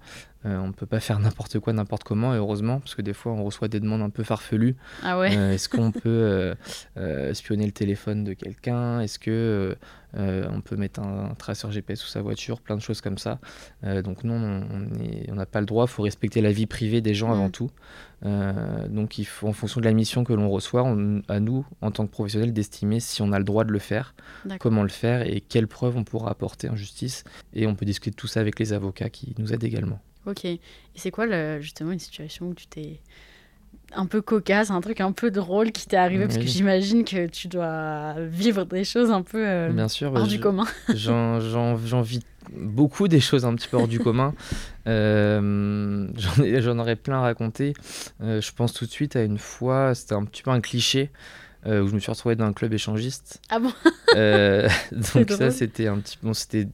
Euh, 0.46 0.56
on 0.58 0.68
ne 0.68 0.72
peut 0.72 0.86
pas 0.86 1.00
faire 1.00 1.18
n'importe 1.18 1.58
quoi, 1.58 1.74
n'importe 1.74 2.02
comment, 2.04 2.32
et 2.34 2.38
heureusement, 2.38 2.80
parce 2.80 2.94
que 2.94 3.02
des 3.02 3.12
fois, 3.12 3.32
on 3.32 3.44
reçoit 3.44 3.68
des 3.68 3.78
demandes 3.78 4.00
un 4.00 4.08
peu 4.08 4.22
farfelues. 4.22 4.74
Ah 5.02 5.18
ouais. 5.18 5.36
Euh, 5.36 5.52
Est-ce 5.52 5.68
qu'on 5.68 5.90
peut 5.92 6.54
espionner 6.96 7.66
le 7.66 7.72
téléphone 7.72 8.24
de 8.24 8.32
quelqu'un? 8.32 9.00
Est-ce 9.00 9.18
que 9.18 9.76
on 10.16 10.60
peut 10.62 10.76
mettre 10.76 11.00
un, 11.00 11.30
un 11.30 11.34
traceur 11.34 11.70
GPS 11.70 12.00
sous 12.00 12.08
sa 12.08 12.22
voiture? 12.22 12.60
Plein 12.62 12.76
de 12.76 12.80
choses 12.82 13.00
comme 13.02 13.18
ça. 13.18 13.38
Donc 13.82 14.24
non, 14.24 14.64
on 15.28 15.34
n'a 15.34 15.46
pas 15.46 15.60
le 15.60 15.66
droit. 15.66 15.84
Il 15.84 15.90
faut 15.90 16.02
respecter 16.02 16.40
la 16.40 16.52
vie 16.52 16.66
privée 16.66 17.00
des 17.02 17.14
gens 17.14 17.30
avant 17.30 17.48
Mm. 17.48 17.52
tout. 17.52 17.70
Euh, 18.26 18.86
donc 18.88 19.18
il 19.18 19.24
faut, 19.24 19.48
en 19.48 19.52
fonction 19.52 19.80
de 19.80 19.86
la 19.86 19.92
mission 19.92 20.24
que 20.24 20.32
l'on 20.32 20.50
reçoit, 20.50 20.82
on- 20.84 21.22
à 21.28 21.40
nous, 21.40 21.66
en 21.80 21.90
tant 21.90 22.06
que 22.06 22.10
professionnels, 22.12 22.52
d'estimer 22.52 23.00
si 23.00 23.22
on 23.22 23.32
a 23.32 23.38
le 23.38 23.44
droit 23.44 23.64
de 23.64 23.72
le 23.72 23.78
faire, 23.78 24.14
comment 24.58 24.82
le 24.82 24.88
faire 24.90 25.22
et 25.22 25.40
quelles 25.40 25.68
preuves 25.68 25.96
on 25.96 26.04
pourra 26.04 26.30
apporter 26.30 26.68
en 26.68 26.76
justice. 26.76 27.24
Et 27.54 27.66
on 27.66 27.74
peut 27.74 27.86
discuter 27.86 28.10
de 28.10 28.16
tout 28.16 28.26
ça 28.26 28.40
avec 28.40 28.58
les 28.58 28.72
avocats 28.72 29.08
qui 29.10 29.34
nous 29.38 29.52
aident 29.52 29.64
également. 29.64 30.00
Ok. 30.26 30.44
Et 30.44 30.60
c'est 30.94 31.10
quoi 31.10 31.24
le- 31.26 31.60
justement 31.60 31.92
une 31.92 31.98
situation 31.98 32.48
où 32.48 32.54
tu 32.54 32.66
t'es 32.66 33.00
un 33.94 34.06
peu 34.06 34.22
cocasse, 34.22 34.70
un 34.70 34.80
truc 34.80 35.00
un 35.00 35.12
peu 35.12 35.30
drôle 35.30 35.72
qui 35.72 35.86
t'est 35.86 35.96
arrivé 35.96 36.26
Parce 36.26 36.38
que 36.38 36.46
j'imagine 36.46 37.04
que 37.04 37.26
tu 37.26 37.48
dois 37.48 38.14
vivre 38.18 38.64
des 38.64 38.84
choses 38.84 39.10
un 39.10 39.22
peu 39.22 39.46
euh, 39.46 39.70
Bien 39.70 39.88
sûr, 39.88 40.08
hors 40.08 40.22
bah, 40.22 40.26
du 40.26 40.40
commun. 40.40 40.66
J'en, 40.94 42.02
vis 42.02 42.20
beaucoup 42.52 43.08
des 43.08 43.20
choses 43.20 43.44
un 43.44 43.54
petit 43.54 43.68
peu 43.68 43.76
hors 43.76 43.88
du 43.88 43.98
commun. 43.98 44.34
Euh, 44.86 46.08
j'en, 46.16 46.42
ai- 46.42 46.62
j'en 46.62 46.78
aurais 46.78 46.96
plein 46.96 47.18
à 47.18 47.20
raconter. 47.20 47.74
Euh, 48.22 48.40
je 48.40 48.50
pense 48.50 48.72
tout 48.72 48.86
de 48.86 48.90
suite 48.90 49.14
à 49.14 49.22
une 49.22 49.36
fois, 49.36 49.94
c'était 49.94 50.14
un 50.14 50.24
petit 50.24 50.42
peu 50.42 50.50
un 50.50 50.62
cliché, 50.62 51.10
euh, 51.66 51.82
où 51.82 51.88
je 51.88 51.94
me 51.94 52.00
suis 52.00 52.10
retrouvé 52.10 52.34
dans 52.34 52.46
un 52.46 52.54
club 52.54 52.72
échangiste. 52.72 53.40
Ah 53.50 53.58
bon? 53.58 53.70
Euh, 54.16 54.68
donc 55.14 55.30
ça, 55.30 55.50
c'était 55.50 55.86
un 55.86 55.98
petit 55.98 56.18
bon, 56.22 56.32
c'était 56.32 56.66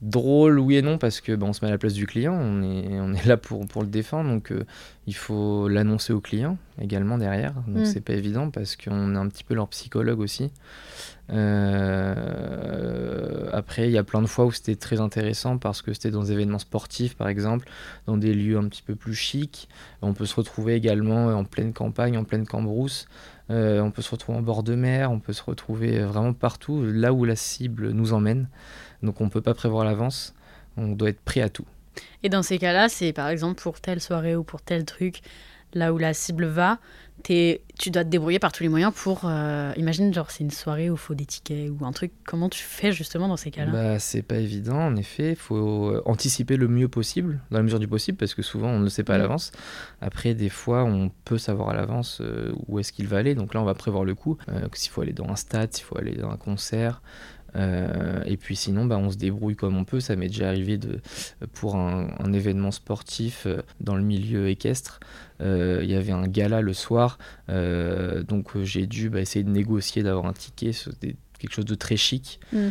drôle, 0.00 0.60
oui 0.60 0.76
et 0.76 0.82
non, 0.82 0.98
parce 0.98 1.20
que 1.20 1.34
bah, 1.34 1.46
on 1.48 1.52
se 1.52 1.64
met 1.64 1.68
à 1.68 1.72
la 1.72 1.78
place 1.78 1.94
du 1.94 2.06
client, 2.06 2.34
on 2.34 2.62
est, 2.62 3.00
on 3.00 3.12
est 3.14 3.26
là 3.26 3.36
pour, 3.36 3.66
pour 3.66 3.82
le 3.82 3.88
défendre, 3.88 4.30
donc 4.30 4.52
euh, 4.52 4.64
il 5.06 5.14
faut 5.14 5.68
l'annoncer 5.68 6.12
au 6.12 6.20
client 6.20 6.56
également 6.80 7.18
derrière. 7.18 7.54
Donc 7.66 7.78
Mm. 7.78 7.84
c'est 7.84 8.00
pas 8.00 8.12
évident 8.12 8.50
parce 8.50 8.76
qu'on 8.76 9.14
est 9.14 9.18
un 9.18 9.28
petit 9.28 9.44
peu 9.44 9.54
leur 9.54 9.68
psychologue 9.68 10.20
aussi. 10.20 10.52
Euh, 11.30 13.48
après, 13.52 13.88
il 13.88 13.92
y 13.92 13.98
a 13.98 14.04
plein 14.04 14.22
de 14.22 14.26
fois 14.26 14.46
où 14.46 14.52
c'était 14.52 14.76
très 14.76 15.00
intéressant 15.00 15.58
parce 15.58 15.82
que 15.82 15.92
c'était 15.92 16.10
dans 16.10 16.22
des 16.22 16.32
événements 16.32 16.58
sportifs, 16.58 17.16
par 17.16 17.28
exemple, 17.28 17.68
dans 18.06 18.16
des 18.16 18.34
lieux 18.34 18.58
un 18.58 18.68
petit 18.68 18.82
peu 18.82 18.94
plus 18.94 19.14
chics. 19.14 19.68
On 20.02 20.14
peut 20.14 20.26
se 20.26 20.34
retrouver 20.34 20.74
également 20.74 21.26
en 21.28 21.44
pleine 21.44 21.72
campagne, 21.72 22.16
en 22.16 22.24
pleine 22.24 22.46
cambrousse. 22.46 23.06
Euh, 23.50 23.80
on 23.80 23.90
peut 23.90 24.02
se 24.02 24.10
retrouver 24.10 24.38
en 24.38 24.42
bord 24.42 24.62
de 24.62 24.74
mer, 24.74 25.10
on 25.10 25.20
peut 25.20 25.32
se 25.32 25.42
retrouver 25.42 26.00
vraiment 26.00 26.34
partout, 26.34 26.84
là 26.84 27.14
où 27.14 27.24
la 27.24 27.36
cible 27.36 27.92
nous 27.92 28.12
emmène. 28.12 28.48
Donc 29.02 29.20
on 29.20 29.24
ne 29.24 29.30
peut 29.30 29.40
pas 29.42 29.54
prévoir 29.54 29.82
à 29.82 29.84
l'avance, 29.84 30.34
on 30.76 30.88
doit 30.88 31.10
être 31.10 31.20
prêt 31.20 31.40
à 31.40 31.48
tout. 31.48 31.64
Et 32.22 32.28
dans 32.28 32.42
ces 32.42 32.58
cas-là, 32.58 32.88
c'est 32.88 33.12
par 33.12 33.28
exemple 33.28 33.60
pour 33.60 33.80
telle 33.80 34.00
soirée 34.00 34.36
ou 34.36 34.44
pour 34.44 34.62
tel 34.62 34.84
truc, 34.84 35.20
là 35.74 35.92
où 35.92 35.98
la 35.98 36.14
cible 36.14 36.46
va, 36.46 36.78
t'es- 37.22 37.62
tu 37.78 37.90
dois 37.90 38.04
te 38.04 38.08
débrouiller 38.08 38.38
par 38.38 38.52
tous 38.52 38.62
les 38.62 38.68
moyens 38.68 38.92
pour. 38.94 39.22
euh, 39.24 39.72
imagine, 39.76 40.12
genre, 40.14 40.30
c'est 40.30 40.44
une 40.44 40.50
soirée 40.50 40.90
où 40.90 40.94
il 40.94 40.98
faut 40.98 41.14
des 41.14 41.26
tickets 41.26 41.70
ou 41.70 41.84
un 41.84 41.92
truc. 41.92 42.12
Comment 42.24 42.48
tu 42.48 42.62
fais 42.62 42.92
justement 42.92 43.28
dans 43.28 43.36
ces 43.36 43.50
cas-là? 43.50 43.72
Bah, 43.72 43.98
c'est 43.98 44.22
pas 44.22 44.36
évident, 44.36 44.78
en 44.78 44.96
effet. 44.96 45.30
Il 45.30 45.36
faut 45.36 45.90
euh, 45.90 46.02
anticiper 46.06 46.56
le 46.56 46.68
mieux 46.68 46.88
possible, 46.88 47.40
dans 47.50 47.58
la 47.58 47.64
mesure 47.64 47.80
du 47.80 47.88
possible, 47.88 48.16
parce 48.18 48.34
que 48.34 48.42
souvent 48.42 48.68
on 48.68 48.78
ne 48.78 48.84
le 48.84 48.88
sait 48.90 49.04
pas 49.04 49.14
à 49.14 49.18
l'avance. 49.18 49.50
Après, 50.00 50.34
des 50.34 50.48
fois, 50.48 50.84
on 50.84 51.10
peut 51.24 51.38
savoir 51.38 51.70
à 51.70 51.74
l'avance 51.74 52.20
euh, 52.20 52.52
où 52.68 52.78
est-ce 52.78 52.92
qu'il 52.92 53.08
va 53.08 53.18
aller. 53.18 53.34
Donc 53.34 53.54
là, 53.54 53.60
on 53.60 53.64
va 53.64 53.74
prévoir 53.74 54.04
le 54.04 54.14
coup. 54.14 54.38
euh, 54.48 54.66
s'il 54.74 54.90
faut 54.90 55.02
aller 55.02 55.12
dans 55.12 55.28
un 55.28 55.36
stade, 55.36 55.74
s'il 55.74 55.84
faut 55.84 55.98
aller 55.98 56.14
dans 56.14 56.30
un 56.30 56.36
concert. 56.36 57.02
Euh, 57.56 58.22
et 58.26 58.36
puis 58.36 58.56
sinon, 58.56 58.84
bah, 58.84 58.98
on 58.98 59.10
se 59.10 59.16
débrouille 59.16 59.56
comme 59.56 59.76
on 59.76 59.84
peut. 59.84 60.00
Ça 60.00 60.16
m'est 60.16 60.28
déjà 60.28 60.48
arrivé 60.48 60.78
de, 60.78 61.00
pour 61.54 61.76
un, 61.76 62.08
un 62.18 62.32
événement 62.32 62.70
sportif 62.70 63.44
euh, 63.46 63.62
dans 63.80 63.96
le 63.96 64.02
milieu 64.02 64.48
équestre. 64.48 65.00
euh, 65.40 65.80
Il 65.82 65.90
y 65.90 65.94
avait 65.94 66.12
un 66.12 66.26
gala 66.26 66.60
le 66.60 66.72
soir, 66.72 67.18
euh, 67.48 68.22
donc 68.22 68.56
j'ai 68.62 68.86
dû 68.86 69.08
bah, 69.10 69.20
essayer 69.20 69.44
de 69.44 69.50
négocier 69.50 70.02
d'avoir 70.02 70.26
un 70.26 70.32
ticket. 70.32 70.72
C'était 70.72 71.16
quelque 71.38 71.52
chose 71.54 71.64
de 71.64 71.74
très 71.74 71.96
chic. 71.96 72.40
Mm. 72.52 72.68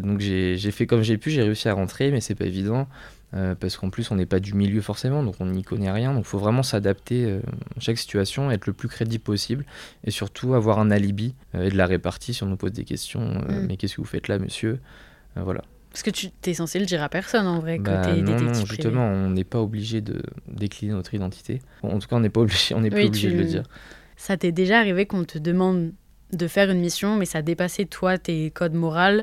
Donc 0.00 0.20
j'ai 0.20 0.56
j'ai 0.56 0.70
fait 0.70 0.86
comme 0.86 1.02
j'ai 1.02 1.18
pu, 1.18 1.30
j'ai 1.30 1.42
réussi 1.42 1.68
à 1.68 1.74
rentrer, 1.74 2.10
mais 2.10 2.20
c'est 2.20 2.34
pas 2.36 2.46
évident. 2.46 2.86
Euh, 3.34 3.54
parce 3.54 3.76
qu'en 3.76 3.90
plus 3.90 4.10
on 4.10 4.16
n'est 4.16 4.26
pas 4.26 4.40
du 4.40 4.54
milieu 4.54 4.80
forcément, 4.80 5.22
donc 5.22 5.36
on 5.40 5.46
n'y 5.46 5.62
connaît 5.62 5.90
rien, 5.90 6.12
donc 6.14 6.24
il 6.24 6.28
faut 6.28 6.38
vraiment 6.38 6.62
s'adapter 6.62 7.24
euh, 7.24 7.40
à 7.76 7.80
chaque 7.80 7.98
situation, 7.98 8.50
être 8.50 8.66
le 8.66 8.72
plus 8.72 8.88
crédible 8.88 9.24
possible, 9.24 9.64
et 10.04 10.10
surtout 10.10 10.54
avoir 10.54 10.78
un 10.78 10.90
alibi 10.90 11.34
euh, 11.54 11.64
et 11.64 11.70
de 11.70 11.76
la 11.76 11.86
répartie 11.86 12.32
si 12.34 12.42
on 12.42 12.46
nous 12.46 12.56
pose 12.56 12.72
des 12.72 12.84
questions. 12.84 13.22
euh, 13.22 13.60
Mm. 13.60 13.66
Mais 13.66 13.76
qu'est-ce 13.76 13.96
que 13.96 14.00
vous 14.00 14.06
faites 14.06 14.28
là, 14.28 14.38
monsieur? 14.38 14.78
Euh, 15.36 15.42
Voilà. 15.42 15.62
Parce 15.90 16.02
que 16.02 16.10
tu 16.10 16.30
es 16.46 16.54
censé 16.54 16.80
le 16.80 16.86
dire 16.86 17.02
à 17.04 17.08
personne 17.08 17.46
en 17.46 17.60
vrai, 17.60 17.78
Bah, 17.78 18.04
côté 18.06 18.20
non, 18.22 18.40
non, 18.40 18.52
justement, 18.66 19.04
on 19.06 19.30
n'est 19.30 19.44
pas 19.44 19.60
obligé 19.60 20.00
de 20.00 20.22
décliner 20.48 20.92
notre 20.92 21.14
identité. 21.14 21.60
En 21.84 22.00
tout 22.00 22.08
cas, 22.08 22.16
on 22.16 22.20
n'est 22.20 22.30
pas 22.30 22.40
obligé, 22.40 22.74
on 22.74 22.80
n'est 22.80 22.90
plus 22.90 22.98
Oui, 23.02 23.06
obligé 23.06 23.28
tu- 23.30 23.36
de 23.36 23.40
le 23.40 23.46
dire. 23.46 23.62
Ça 24.16 24.36
t'est 24.36 24.50
déjà 24.50 24.78
arrivé 24.80 25.06
qu'on 25.06 25.24
te 25.24 25.38
demande 25.38 25.92
de 26.32 26.46
faire 26.48 26.68
une 26.70 26.80
mission, 26.80 27.16
mais 27.16 27.26
ça 27.26 27.42
dépassait 27.42 27.84
toi 27.84 28.18
tes 28.18 28.50
codes 28.50 28.74
moraux 28.74 29.22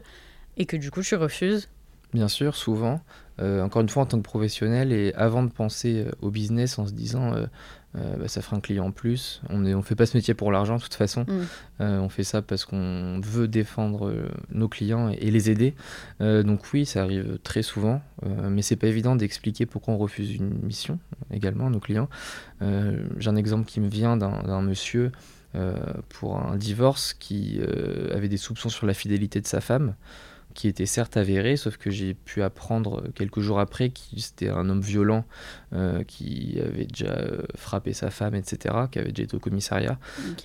et 0.56 0.66
que 0.66 0.78
du 0.78 0.92
coup 0.92 1.02
tu 1.02 1.16
refuses? 1.16 1.68
Bien 2.14 2.28
sûr, 2.28 2.56
souvent. 2.56 3.02
Euh, 3.40 3.64
encore 3.64 3.82
une 3.82 3.90
fois, 3.90 4.04
en 4.04 4.06
tant 4.06 4.18
que 4.18 4.24
professionnel, 4.24 4.92
et 4.92 5.14
avant 5.16 5.44
de 5.44 5.52
penser 5.52 6.06
euh, 6.06 6.12
au 6.22 6.30
business 6.30 6.78
en 6.78 6.86
se 6.86 6.92
disant 6.92 7.34
euh, 7.34 7.46
bah, 7.94 8.28
ça 8.28 8.42
fera 8.42 8.58
un 8.58 8.60
client 8.60 8.86
en 8.88 8.92
plus, 8.92 9.42
on 9.50 9.58
ne 9.58 9.74
on 9.74 9.82
fait 9.82 9.96
pas 9.96 10.06
ce 10.06 10.16
métier 10.16 10.34
pour 10.34 10.52
l'argent 10.52 10.78
de 10.78 10.82
toute 10.82 10.94
façon. 10.94 11.26
Mm. 11.28 11.84
On 11.84 12.10
fait 12.10 12.24
ça 12.24 12.42
parce 12.42 12.66
qu'on 12.66 13.20
veut 13.22 13.48
défendre 13.48 14.14
nos 14.52 14.70
clients 14.70 15.10
et, 15.10 15.16
et 15.16 15.32
les 15.32 15.50
aider. 15.50 15.74
Donc 16.20 16.62
oui, 16.74 16.86
ça 16.86 17.02
arrive 17.02 17.40
très 17.44 17.64
souvent, 17.64 18.02
mais 18.24 18.62
c'est 18.62 18.76
pas 18.76 18.88
évident 18.88 19.16
d'expliquer 19.16 19.66
pourquoi 19.66 19.96
on 19.96 19.98
refuse 19.98 20.36
une 20.36 20.54
mission 20.64 21.00
également 21.32 21.68
à 21.68 21.70
nos 21.70 21.80
clients. 21.80 22.08
J'ai 22.62 23.30
un 23.30 23.36
exemple 23.36 23.66
qui 23.66 23.82
me 23.82 23.90
vient 23.90 24.16
d'un 24.16 24.44
d'un 24.44 24.62
monsieur 24.62 25.12
euh, 25.54 25.76
pour 26.08 26.38
un 26.40 26.56
divorce 26.56 27.14
qui 27.14 27.60
euh, 27.60 28.16
avait 28.16 28.30
des 28.30 28.38
soupçons 28.38 28.70
sur 28.70 28.88
la 28.88 28.94
fidélité 28.94 29.42
de 29.42 29.48
sa 29.48 29.60
femme 29.60 29.96
qui 30.54 30.68
était 30.68 30.86
certes 30.86 31.18
avéré, 31.18 31.58
sauf 31.58 31.78
que 31.78 31.90
j'ai 31.90 32.14
pu 32.14 32.42
apprendre 32.42 33.04
quelques 33.16 33.40
jours 33.42 33.60
après 33.60 33.90
qu'il 33.90 34.22
c'était 34.22 34.50
un 34.50 34.70
homme 34.70 34.82
violent 34.82 35.26
euh, 35.74 36.04
qui 36.04 36.60
avait 36.64 36.86
déjà 36.86 37.12
euh, 37.12 37.42
frappé 37.56 37.94
sa 37.94 38.10
femme, 38.10 38.36
etc., 38.36 38.76
qui 38.92 39.00
avait 39.00 39.12
déjà 39.12 39.24
été 39.24 39.36
au 39.36 39.40
commissariat. 39.40 40.00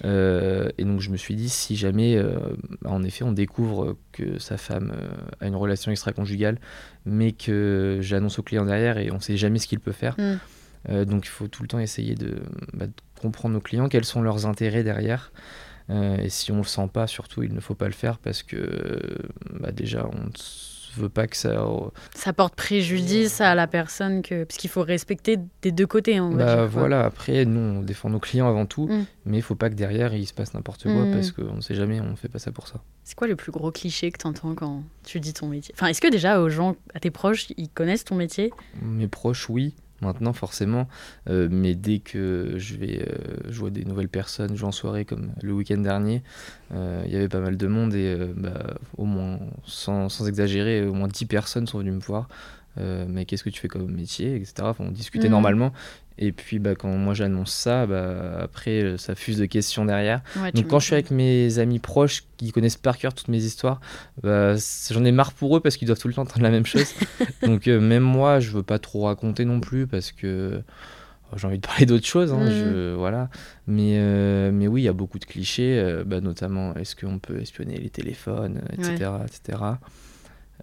Euh, 0.04 0.68
et 0.78 0.84
donc 0.84 1.00
je 1.00 1.10
me 1.10 1.16
suis 1.16 1.34
dit, 1.34 1.48
si 1.48 1.76
jamais, 1.76 2.20
en 2.84 3.02
effet, 3.02 3.24
on 3.24 3.32
découvre 3.32 3.96
que 4.12 4.38
sa 4.38 4.56
femme 4.56 4.92
a 5.40 5.46
une 5.46 5.56
relation 5.56 5.90
extra-conjugale, 5.90 6.58
mais 7.04 7.32
que 7.32 7.98
j'annonce 8.00 8.38
au 8.38 8.42
client 8.42 8.64
derrière 8.64 8.98
et 8.98 9.10
on 9.10 9.16
ne 9.16 9.20
sait 9.20 9.36
jamais 9.36 9.58
ce 9.58 9.66
qu'il 9.66 9.80
peut 9.80 9.92
faire, 9.92 10.16
Mm. 10.18 10.38
euh, 10.90 11.04
donc 11.04 11.26
il 11.26 11.30
faut 11.30 11.48
tout 11.48 11.62
le 11.62 11.68
temps 11.68 11.78
essayer 11.78 12.14
de, 12.14 12.36
bah, 12.72 12.86
de 12.86 12.92
comprendre 13.20 13.54
nos 13.54 13.60
clients, 13.60 13.88
quels 13.88 14.04
sont 14.04 14.22
leurs 14.22 14.46
intérêts 14.46 14.84
derrière. 14.84 15.32
Euh, 15.90 16.16
et 16.18 16.28
si 16.28 16.50
on 16.52 16.58
le 16.58 16.64
sent 16.64 16.88
pas, 16.92 17.06
surtout, 17.06 17.42
il 17.42 17.54
ne 17.54 17.60
faut 17.60 17.74
pas 17.74 17.86
le 17.86 17.92
faire 17.92 18.18
parce 18.18 18.42
que 18.42 18.56
euh, 18.56 19.16
bah, 19.60 19.70
déjà, 19.70 20.06
on 20.12 20.24
ne 20.24 20.30
veut 21.02 21.08
pas 21.08 21.26
que 21.26 21.36
ça. 21.36 21.64
Ça 22.14 22.32
porte 22.32 22.54
préjudice 22.56 23.40
à 23.40 23.54
la 23.54 23.66
personne 23.66 24.22
que 24.22 24.44
parce 24.44 24.56
qu'il 24.56 24.70
faut 24.70 24.82
respecter 24.82 25.38
des 25.62 25.70
deux 25.70 25.86
côtés. 25.86 26.18
Bah, 26.18 26.56
dire, 26.56 26.66
voilà, 26.68 27.04
après, 27.04 27.44
nous, 27.44 27.60
on 27.78 27.82
défend 27.82 28.08
nos 28.10 28.18
clients 28.18 28.48
avant 28.48 28.66
tout, 28.66 28.86
Mm. 28.88 29.04
mais 29.26 29.36
il 29.38 29.42
faut 29.42 29.54
pas 29.54 29.68
que 29.70 29.74
derrière, 29.74 30.14
il 30.14 30.26
se 30.26 30.32
passe 30.34 30.54
n'importe 30.54 30.84
quoi 30.84 31.04
Mm. 31.04 31.12
parce 31.12 31.30
qu'on 31.32 31.54
ne 31.56 31.60
sait 31.60 31.74
jamais, 31.74 32.00
on 32.00 32.10
ne 32.10 32.16
fait 32.16 32.28
pas 32.28 32.38
ça 32.38 32.50
pour 32.50 32.66
ça. 32.66 32.80
C'est 33.04 33.14
quoi 33.14 33.28
le 33.28 33.36
plus 33.36 33.52
gros 33.52 33.70
cliché 33.70 34.10
que 34.10 34.18
tu 34.18 34.26
entends 34.26 34.54
quand 34.56 34.82
tu 35.04 35.20
dis 35.20 35.32
ton 35.34 35.46
métier? 35.46 35.72
Enfin, 35.76 35.86
est-ce 35.86 36.00
que 36.00 36.10
déjà 36.10 36.40
aux 36.40 36.48
gens, 36.48 36.74
à 36.94 36.98
tes 37.00 37.10
proches, 37.12 37.46
ils 37.56 37.68
connaissent 37.68 38.04
ton 38.04 38.16
métier? 38.16 38.50
Mes 38.82 39.06
proches, 39.06 39.48
oui, 39.48 39.74
maintenant 40.00 40.32
forcément, 40.32 40.88
euh, 41.28 41.48
mais 41.50 41.74
dès 41.74 41.98
que 41.98 42.54
je 42.56 42.76
vais 42.76 43.06
euh, 43.08 43.70
des 43.70 43.84
nouvelles 43.84 44.08
personnes, 44.08 44.54
je 44.54 44.60
vais 44.60 44.66
en 44.66 44.72
soirée 44.72 45.04
comme 45.04 45.32
le 45.42 45.52
week-end 45.52 45.78
dernier, 45.78 46.22
euh, 46.72 47.02
il 47.06 47.12
y 47.12 47.16
avait 47.16 47.28
pas 47.28 47.40
mal 47.40 47.56
de 47.56 47.66
monde 47.66 47.94
et 47.94 48.14
euh, 48.18 48.32
bah, 48.36 48.74
au 48.96 49.04
moins, 49.04 49.38
sans, 49.64 50.08
sans 50.08 50.28
exagérer, 50.28 50.86
au 50.86 50.92
moins 50.92 51.08
10 51.08 51.26
personnes 51.26 51.66
sont 51.66 51.78
venues 51.78 51.92
me 51.92 52.00
voir. 52.00 52.28
Euh, 52.78 53.04
mais 53.08 53.24
qu'est-ce 53.24 53.44
que 53.44 53.50
tu 53.50 53.60
fais 53.60 53.68
comme 53.68 53.90
métier, 53.90 54.36
etc. 54.36 54.54
Enfin, 54.62 54.84
on 54.86 54.90
discutait 54.90 55.28
Mhm. 55.28 55.32
normalement. 55.32 55.72
Et 56.18 56.32
puis, 56.32 56.58
bah, 56.58 56.74
quand 56.74 56.88
moi 56.88 57.12
j'annonce 57.12 57.52
ça, 57.52 57.84
bah, 57.86 58.38
après, 58.40 58.82
euh, 58.82 58.96
ça 58.96 59.14
fuse 59.14 59.36
de 59.38 59.44
questions 59.44 59.84
derrière. 59.84 60.22
Ouais, 60.40 60.50
Donc 60.52 60.66
quand 60.68 60.78
je 60.78 60.86
suis 60.86 60.94
avec 60.94 61.10
mes 61.10 61.58
amis 61.58 61.78
proches 61.78 62.24
qui 62.38 62.52
connaissent 62.52 62.78
par 62.78 62.96
cœur 62.96 63.12
toutes 63.12 63.28
mes 63.28 63.44
histoires, 63.44 63.80
bah, 64.22 64.54
j'en 64.90 65.04
ai 65.04 65.12
marre 65.12 65.32
pour 65.32 65.54
eux 65.56 65.60
parce 65.60 65.76
qu'ils 65.76 65.86
doivent 65.86 65.98
tout 65.98 66.08
le 66.08 66.14
temps 66.14 66.22
entendre 66.22 66.42
la 66.42 66.50
même 66.50 66.64
chose. 66.64 66.94
Donc 67.42 67.68
euh, 67.68 67.80
même 67.80 68.02
moi, 68.02 68.40
je 68.40 68.50
veux 68.50 68.62
pas 68.62 68.78
trop 68.78 69.02
raconter 69.04 69.44
non 69.44 69.60
plus 69.60 69.86
parce 69.86 70.10
que 70.10 70.26
euh, 70.26 70.60
j'ai 71.36 71.46
envie 71.46 71.58
de 71.58 71.66
parler 71.66 71.84
d'autres 71.84 72.06
choses. 72.06 72.32
hein, 72.32 72.48
je- 72.48 72.94
voilà. 72.94 73.28
Mais, 73.66 73.96
euh, 73.98 74.50
mais 74.52 74.68
oui, 74.68 74.80
il 74.82 74.84
y 74.84 74.88
a 74.88 74.94
beaucoup 74.94 75.18
de 75.18 75.26
clichés, 75.26 75.78
euh, 75.78 76.02
bah, 76.02 76.22
notamment 76.22 76.74
est-ce 76.76 76.96
qu'on 76.96 77.18
peut 77.18 77.40
espionner 77.40 77.76
les 77.76 77.90
téléphones, 77.90 78.62
etc. 78.72 79.10
etc. 79.26 79.58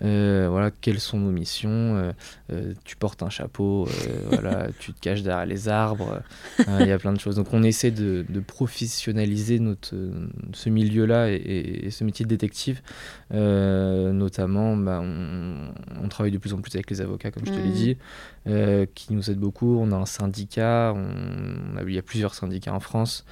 Euh, 0.01 0.47
voilà, 0.49 0.71
quelles 0.71 0.99
sont 0.99 1.19
nos 1.19 1.29
missions 1.31 1.69
euh, 1.69 2.11
euh, 2.51 2.73
Tu 2.83 2.95
portes 2.95 3.21
un 3.23 3.29
chapeau, 3.29 3.87
voilà, 4.29 4.67
tu 4.79 4.91
te 4.93 4.99
caches 4.99 5.21
derrière 5.21 5.45
les 5.45 5.69
arbres. 5.69 6.21
Il 6.67 6.87
y 6.87 6.91
a 6.91 6.97
plein 6.97 7.13
de 7.13 7.19
choses. 7.19 7.35
Donc 7.35 7.53
on 7.53 7.61
essaie 7.63 7.91
de, 7.91 8.25
de 8.27 8.39
professionnaliser 8.39 9.59
notre, 9.59 9.95
ce 10.53 10.69
milieu-là 10.69 11.29
et, 11.29 11.35
et- 11.35 11.85
et 11.85 11.91
ce 11.91 12.03
métier 12.03 12.25
de 12.25 12.29
détective. 12.29 12.81
Notamment, 14.13 14.75
bah, 14.77 14.99
on, 15.03 15.73
on 16.03 16.07
travaille 16.09 16.31
de 16.31 16.37
plus 16.37 16.53
en 16.53 16.61
plus 16.61 16.73
avec 16.75 16.89
les 16.89 17.01
avocats, 17.01 17.31
comme 17.31 17.45
je 17.45 17.51
te 17.51 17.59
l'ai 17.59 17.69
Mhm. 17.69 17.73
dit, 17.73 17.97
qui 18.95 19.13
nous 19.13 19.29
aident 19.29 19.39
beaucoup. 19.39 19.77
On 19.79 19.91
a 19.91 19.95
un 19.95 20.05
syndicat, 20.05 20.93
on, 20.95 21.73
on 21.73 21.77
a- 21.77 21.83
il 21.83 21.93
y 21.93 21.97
a 21.99 22.01
plusieurs 22.01 22.33
syndicats 22.33 22.73
en 22.73 22.79
France. 22.79 23.25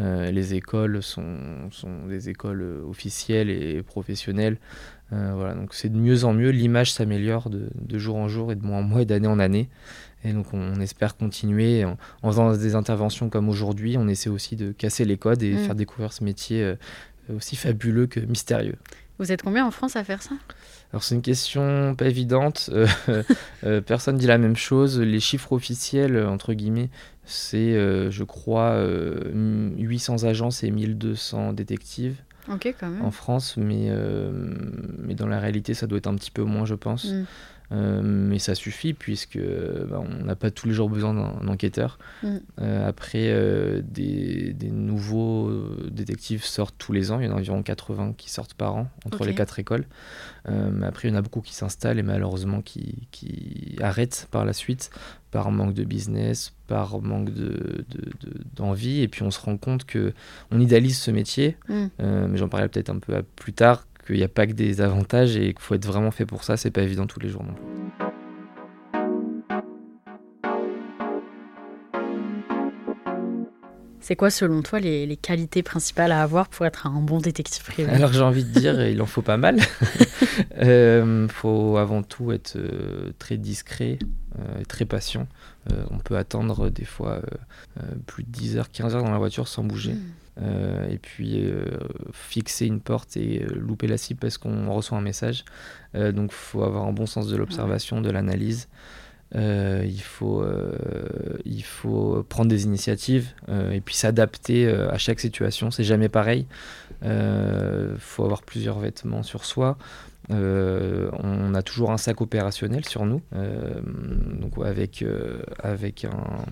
Euh, 0.00 0.30
les 0.32 0.54
écoles 0.54 1.02
sont, 1.02 1.70
sont 1.70 2.06
des 2.08 2.28
écoles 2.28 2.62
euh, 2.62 2.82
officielles 2.88 3.48
et 3.48 3.82
professionnelles. 3.82 4.56
Euh, 5.12 5.32
voilà, 5.36 5.54
donc 5.54 5.72
c'est 5.72 5.88
de 5.88 5.96
mieux 5.96 6.24
en 6.24 6.32
mieux. 6.32 6.50
L'image 6.50 6.92
s'améliore 6.92 7.48
de, 7.48 7.68
de 7.80 7.98
jour 7.98 8.16
en 8.16 8.26
jour 8.26 8.50
et 8.50 8.56
de 8.56 8.64
mois 8.64 8.78
en 8.78 8.82
mois 8.82 9.02
et 9.02 9.04
d'année 9.04 9.28
en 9.28 9.38
année. 9.38 9.68
Et 10.24 10.32
donc 10.32 10.52
on, 10.52 10.58
on 10.58 10.80
espère 10.80 11.16
continuer 11.16 11.84
en, 11.84 11.96
en 12.22 12.30
faisant 12.30 12.56
des 12.56 12.74
interventions 12.74 13.28
comme 13.28 13.48
aujourd'hui. 13.48 13.96
On 13.96 14.08
essaie 14.08 14.30
aussi 14.30 14.56
de 14.56 14.72
casser 14.72 15.04
les 15.04 15.16
codes 15.16 15.42
et 15.42 15.54
Mm. 15.54 15.58
faire 15.58 15.74
découvrir 15.76 16.12
ce 16.12 16.24
métier 16.24 16.74
aussi 17.32 17.54
fabuleux 17.56 18.06
que 18.06 18.20
mystérieux. 18.20 18.76
Vous 19.18 19.30
êtes 19.30 19.42
combien 19.42 19.64
en 19.64 19.70
France 19.70 19.94
à 19.94 20.02
faire 20.02 20.22
ça? 20.22 20.34
Alors 20.92 21.04
c'est 21.04 21.14
une 21.14 21.22
question 21.22 21.94
pas 21.94 22.06
évidente. 22.06 22.68
Euh, 22.72 22.86
euh, 23.64 23.80
personne 23.80 24.16
dit 24.16 24.26
la 24.26 24.38
même 24.38 24.56
chose. 24.56 25.00
Les 25.00 25.20
chiffres 25.20 25.52
officiels, 25.52 26.18
entre 26.26 26.52
guillemets, 26.52 26.90
c'est, 27.24 27.74
euh, 27.74 28.10
je 28.10 28.24
crois, 28.24 28.72
euh, 28.72 29.30
800 29.78 30.24
agences 30.24 30.62
et 30.62 30.70
1200 30.70 31.52
détectives 31.52 32.16
Ok, 32.48 32.74
quand 32.78 32.90
même. 32.90 33.02
en 33.02 33.10
France, 33.10 33.56
mais, 33.56 33.86
euh, 33.88 34.30
mais 34.98 35.14
dans 35.14 35.26
la 35.26 35.40
réalité, 35.40 35.72
ça 35.74 35.86
doit 35.86 35.98
être 35.98 36.06
un 36.06 36.14
petit 36.14 36.30
peu 36.30 36.42
moins, 36.42 36.66
je 36.66 36.74
pense. 36.74 37.06
Mm. 37.06 37.24
Euh, 37.72 38.02
mais 38.02 38.38
ça 38.38 38.54
suffit 38.54 38.92
puisque 38.92 39.38
bah, 39.38 40.00
on 40.04 40.24
n'a 40.24 40.36
pas 40.36 40.50
tous 40.50 40.68
les 40.68 40.74
jours 40.74 40.90
besoin 40.90 41.14
d'un 41.14 41.48
enquêteur. 41.48 41.98
Mm. 42.22 42.36
Euh, 42.60 42.88
après, 42.88 43.28
euh, 43.30 43.80
des, 43.82 44.52
des 44.52 44.70
nouveaux 44.70 45.50
détectives 45.90 46.44
sortent 46.44 46.74
tous 46.78 46.92
les 46.92 47.10
ans. 47.10 47.20
Il 47.20 47.26
y 47.26 47.28
en 47.28 47.32
a 47.32 47.36
environ 47.36 47.62
80 47.62 48.14
qui 48.18 48.30
sortent 48.30 48.54
par 48.54 48.74
an 48.76 48.88
entre 49.06 49.24
les 49.24 49.34
quatre 49.34 49.58
écoles. 49.58 49.86
Mais 50.46 50.84
après, 50.86 51.08
il 51.08 51.10
y 51.12 51.14
en 51.14 51.18
a 51.18 51.22
beaucoup 51.22 51.40
qui 51.40 51.54
s'installent 51.54 51.98
et 51.98 52.02
malheureusement 52.02 52.60
qui, 52.60 53.08
qui 53.10 53.76
arrêtent 53.80 54.28
par 54.30 54.44
la 54.44 54.52
suite 54.52 54.90
par 55.30 55.50
manque 55.50 55.72
de 55.74 55.82
business, 55.84 56.52
par 56.68 57.00
manque 57.00 57.32
de- 57.34 57.84
de- 57.90 58.10
de- 58.20 58.40
d'envie. 58.54 59.00
et 59.00 59.08
puis 59.08 59.22
on 59.24 59.30
se 59.32 59.40
rend 59.40 59.56
compte 59.56 59.84
que 59.84 60.12
on 60.52 60.60
idéalise 60.60 60.98
ce 60.98 61.10
métier, 61.10 61.56
Mm. 61.68 61.86
mais 62.28 62.36
j'en 62.36 62.48
parlerai 62.48 62.68
peut-être 62.68 62.90
un 62.90 62.98
peu 62.98 63.20
plus 63.36 63.52
tard, 63.54 63.86
qu'il 64.04 64.16
n'y 64.16 64.22
a 64.22 64.28
pas 64.28 64.46
que 64.46 64.52
des 64.52 64.80
avantages 64.80 65.36
et 65.36 65.54
qu'il 65.54 65.60
faut 65.60 65.74
être 65.74 65.86
vraiment 65.86 66.10
fait 66.10 66.26
pour 66.26 66.44
ça. 66.44 66.56
C'est 66.56 66.70
pas 66.70 66.82
évident 66.82 67.06
tous 67.06 67.20
les 67.20 67.28
jours 67.28 67.44
non 67.44 67.54
plus. 67.54 67.64
C'est 74.04 74.16
quoi 74.16 74.28
selon 74.28 74.60
toi 74.60 74.80
les, 74.80 75.06
les 75.06 75.16
qualités 75.16 75.62
principales 75.62 76.12
à 76.12 76.22
avoir 76.22 76.48
pour 76.48 76.66
être 76.66 76.86
un 76.86 77.00
bon 77.00 77.20
détective 77.20 77.64
privé? 77.64 77.90
Alors 77.90 78.12
j'ai 78.12 78.20
envie 78.20 78.44
de 78.44 78.50
dire, 78.50 78.86
il 78.86 79.00
en 79.00 79.06
faut 79.06 79.22
pas 79.22 79.38
mal. 79.38 79.60
Il 80.60 81.26
faut 81.30 81.78
avant 81.78 82.02
tout 82.02 82.30
être 82.30 82.56
euh, 82.56 83.12
très 83.18 83.38
discret 83.38 83.98
euh, 84.38 84.60
et 84.60 84.66
très 84.66 84.84
patient. 84.84 85.26
Euh, 85.72 85.86
on 85.90 85.96
peut 85.96 86.18
attendre 86.18 86.68
des 86.68 86.84
fois 86.84 87.22
plus 88.04 88.24
de 88.24 88.28
10 88.30 88.58
heures, 88.58 88.70
15 88.70 88.94
heures 88.94 89.04
dans 89.04 89.10
la 89.10 89.16
voiture 89.16 89.48
sans 89.48 89.64
bouger. 89.64 89.94
Hmm. 90.36 90.90
et 90.90 90.98
puis 90.98 91.44
fixer 92.12 92.66
une 92.66 92.80
porte 92.80 93.16
et 93.16 93.46
louper 93.54 93.86
la 93.86 93.96
cible 93.96 94.18
parce 94.18 94.36
qu'on 94.36 94.72
reçoit 94.72 94.98
un 94.98 95.00
message. 95.00 95.44
donc 95.94 96.32
il 96.32 96.34
faut 96.34 96.64
avoir 96.64 96.86
un 96.86 96.92
bon 96.92 97.06
sens 97.06 97.28
de 97.28 97.36
l'observation, 97.36 98.00
de 98.00 98.10
l'analyse. 98.10 98.68
Euh, 99.36 99.82
il, 99.84 100.00
faut, 100.00 100.42
euh, 100.42 100.76
il 101.44 101.64
faut 101.64 102.24
prendre 102.28 102.48
des 102.48 102.64
initiatives 102.64 103.30
euh, 103.48 103.72
et 103.72 103.80
puis 103.80 103.94
s'adapter 103.94 104.68
à 104.68 104.98
chaque 104.98 105.20
situation. 105.20 105.70
C'est 105.70 105.84
jamais 105.84 106.08
pareil. 106.08 106.46
Il 107.02 107.96
faut 107.98 108.24
avoir 108.24 108.42
plusieurs 108.42 108.78
vêtements 108.78 109.22
sur 109.22 109.44
soi. 109.44 109.76
On 110.30 111.54
a 111.54 111.62
toujours 111.62 111.90
un 111.90 111.98
sac 111.98 112.20
opérationnel 112.20 112.84
sur 112.84 113.04
nous, 113.06 113.22
donc 113.32 114.52
avec, 114.64 115.04
avec 115.58 116.04
un, 116.04 116.44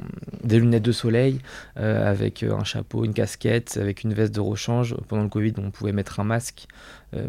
des 0.44 0.60
lunettes 0.60 0.82
de 0.82 0.92
soleil, 0.92 1.40
avec 1.76 2.42
un 2.42 2.64
chapeau, 2.64 3.04
une 3.04 3.14
casquette, 3.14 3.78
avec 3.80 4.02
une 4.02 4.14
veste 4.14 4.34
de 4.34 4.40
rechange. 4.40 4.96
Pendant 5.08 5.22
le 5.22 5.28
Covid, 5.28 5.54
on 5.58 5.70
pouvait 5.70 5.92
mettre 5.92 6.20
un 6.20 6.24
masque, 6.24 6.66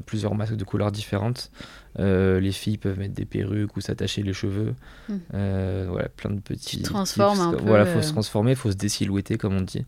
plusieurs 0.05 0.35
masques 0.35 0.55
de 0.55 0.63
couleurs 0.63 0.91
différentes. 0.91 1.51
Euh, 1.99 2.39
les 2.39 2.51
filles 2.51 2.77
peuvent 2.77 2.97
mettre 2.97 3.13
des 3.13 3.25
perruques 3.25 3.75
ou 3.77 3.81
s'attacher 3.81 4.23
les 4.23 4.33
cheveux. 4.33 4.73
Mm. 5.09 5.15
Euh, 5.33 5.85
voilà, 5.89 6.09
plein 6.09 6.31
de 6.31 6.39
petits. 6.39 6.77
Tu 6.77 6.83
transformes 6.83 7.37
tips. 7.37 7.45
un 7.45 7.51
peu, 7.53 7.65
Voilà, 7.65 7.85
faut 7.85 7.99
euh. 7.99 8.01
se 8.01 8.11
transformer, 8.11 8.55
faut 8.55 8.71
se 8.71 8.77
désilhouetter, 8.77 9.37
comme 9.37 9.55
on 9.55 9.61
dit. 9.61 9.85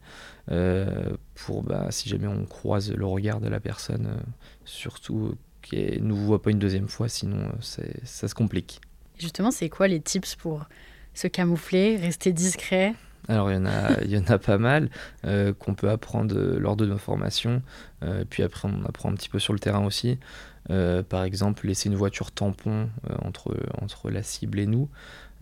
Euh, 0.52 1.10
pour, 1.34 1.64
bah, 1.64 1.88
si 1.90 2.08
jamais 2.08 2.28
on 2.28 2.46
croise 2.46 2.92
le 2.92 3.06
regard 3.06 3.40
de 3.40 3.48
la 3.48 3.60
personne, 3.60 4.08
euh, 4.08 4.22
surtout 4.66 5.36
qu'elle 5.66 6.04
ne 6.04 6.08
nous 6.08 6.16
voit 6.16 6.42
pas 6.42 6.52
une 6.52 6.60
deuxième 6.60 6.88
fois, 6.88 7.10
sinon 7.10 7.38
euh, 7.38 7.84
ça 8.04 8.28
se 8.28 8.36
complique. 8.36 8.80
Justement, 9.18 9.52
c'est 9.52 9.70
quoi 9.70 9.88
les 9.88 10.00
tips 10.00 10.36
pour 10.36 10.66
se 11.14 11.28
camoufler, 11.28 11.98
rester 11.98 12.32
discret? 12.32 12.94
Alors 13.28 13.50
il 13.52 13.56
y 13.56 13.58
en 13.58 13.66
a, 13.66 14.02
il 14.04 14.12
y 14.12 14.18
en 14.18 14.28
a 14.28 14.38
pas 14.38 14.60
mal 14.60 14.90
euh, 15.26 15.52
qu'on 15.54 15.74
peut 15.74 15.90
apprendre 15.90 16.36
euh, 16.38 16.60
lors 16.60 16.76
de 16.76 16.86
nos 16.86 17.00
formations. 17.00 17.64
Euh, 18.04 18.24
puis 18.30 18.44
après 18.44 18.68
on 18.68 18.86
apprend 18.86 19.10
un 19.10 19.16
petit 19.16 19.30
peu 19.30 19.40
sur 19.40 19.54
le 19.54 19.60
terrain 19.60 19.84
aussi. 19.84 20.20
Euh, 20.70 21.04
par 21.04 21.24
exemple, 21.24 21.68
laisser 21.68 21.90
une 21.90 21.96
voiture 21.96 22.32
tampon 22.32 22.90
entre, 23.24 23.56
entre 23.82 24.10
la 24.10 24.24
cible 24.24 24.60
et 24.60 24.66
nous. 24.66 24.90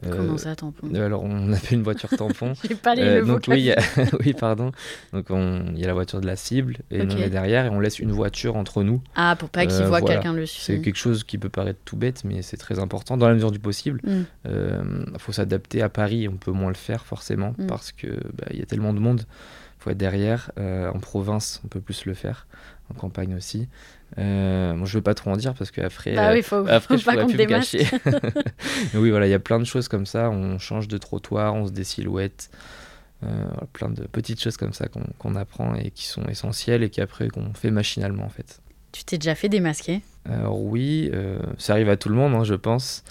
Euh, 0.06 0.16
Comment 0.16 0.38
ça, 0.38 0.56
tampon? 0.56 0.94
Alors 0.96 1.24
on 1.24 1.54
appelle 1.54 1.74
une 1.78 1.84
voiture 1.84 2.10
tampon. 2.10 2.54
J'ai 2.68 2.76
pas 2.76 2.96
les 2.96 3.02
Euh, 3.04 3.20
le 3.22 3.26
donc 3.26 3.46
oui, 3.48 3.62
il 3.62 3.72
a- 3.72 3.82
oui, 4.20 4.34
pardon. 4.34 4.72
Donc 5.14 5.26
on- 5.30 5.66
il 5.74 5.80
y 5.80 5.84
a 5.84 5.88
la 5.88 5.94
voiture 5.94 6.20
de 6.22 6.26
la 6.28 6.36
cible 6.36 6.78
et 6.92 7.04
nous 7.04 7.14
on 7.16 7.18
est 7.18 7.30
derrière 7.30 7.66
et 7.66 7.70
on 7.70 7.80
laisse 7.80 8.00
une 8.00 8.12
voiture 8.12 8.56
entre 8.56 8.84
nous. 8.84 9.02
Ah, 9.16 9.36
pour 9.38 9.50
pas 9.50 9.66
qu'il 9.66 9.82
Euh, 9.82 9.88
voit 9.88 10.00
voilà. 10.00 10.16
quelqu'un 10.16 10.34
C'est 10.34 10.42
dessus. 10.74 10.82
quelque 10.82 10.98
chose 10.98 11.24
qui 11.24 11.38
peut 11.38 11.50
paraître 11.50 11.80
tout 11.86 11.98
bête, 11.98 12.24
mais 12.26 12.42
c'est 12.42 12.58
très 12.58 12.80
important 12.80 13.18
dans 13.18 13.28
la 13.28 13.34
mesure 13.34 13.52
du 13.52 13.60
possible. 13.60 14.02
Mm. 14.04 14.22
Il 14.46 15.20
faut 15.20 15.32
s'adapter 15.32 15.82
à 15.82 15.90
Paris, 15.90 16.28
on 16.28 16.38
peut 16.38 16.52
moins 16.52 16.70
le 16.70 16.76
faire 16.76 17.06
forcément 17.06 17.54
Mm. 17.58 17.68
parce 17.68 17.92
que 17.92 18.08
bah, 18.08 18.48
il 18.52 18.60
y 18.60 18.62
a 18.62 18.66
tellement 18.66 18.94
de 18.94 19.00
monde. 19.00 19.24
faut 19.80 19.90
être 19.90 19.98
derrière. 19.98 20.50
Euh, 20.58 20.90
en 20.94 21.00
province, 21.00 21.60
on 21.66 21.68
peut 21.68 21.82
plus 21.82 22.06
le 22.06 22.14
faire. 22.14 22.48
En 22.90 22.94
campagne 22.96 23.36
aussi. 23.36 23.68
Euh, 24.20 24.74
bon, 24.74 24.86
je 24.86 24.98
veux 24.98 25.02
pas 25.02 25.14
trop 25.14 25.32
en 25.32 25.38
dire 25.38 25.54
parce 25.54 25.72
qu'après, 25.72 26.14
Bah 26.16 26.30
euh, 26.30 26.34
oui, 26.34 26.44
faut, 26.44 26.66
après, 26.68 26.98
faut 26.98 27.12
je 27.12 27.18
qu'on 27.18 27.28
plus 27.28 27.38
me 27.38 27.46
cacher. 27.46 27.88
Oui, 28.94 29.10
voilà, 29.10 29.26
il 29.28 29.32
y 29.32 29.34
a 29.34 29.40
plein 29.40 29.60
de 29.60 29.64
choses 29.64 29.88
comme 29.88 30.06
ça. 30.06 30.30
On 30.30 30.60
change 30.60 30.88
de 30.88 30.98
trottoir, 30.98 31.56
on 31.56 31.66
se 31.66 31.72
désilhouette. 31.72 32.50
Euh, 33.24 33.28
voilà, 33.48 33.68
plein 33.72 33.90
de 33.90 34.04
petites 34.04 34.42
choses 34.42 34.58
comme 34.58 34.74
ça 34.74 34.88
qu'on 35.18 35.36
apprend 35.36 35.76
et 35.76 35.92
qui 35.92 36.06
sont 36.06 36.26
essentielles 36.26 36.84
et 36.84 36.90
qu'après 36.90 37.30
qu'on 37.30 37.54
fait 37.54 37.72
machinalement 37.72 38.26
en 38.26 38.30
fait. 38.30 38.60
Tu 38.92 39.04
t'es 39.06 39.18
déjà 39.18 39.34
fait 39.34 39.50
démasquer? 39.50 40.02
Oui, 40.50 41.10
euh, 41.14 41.40
ça 41.58 41.74
arrive 41.74 41.90
à 41.90 41.98
tout 41.98 42.10
le 42.10 42.16
monde, 42.16 42.34
hein, 42.36 42.44
je 42.44 42.54
pense. 42.54 43.04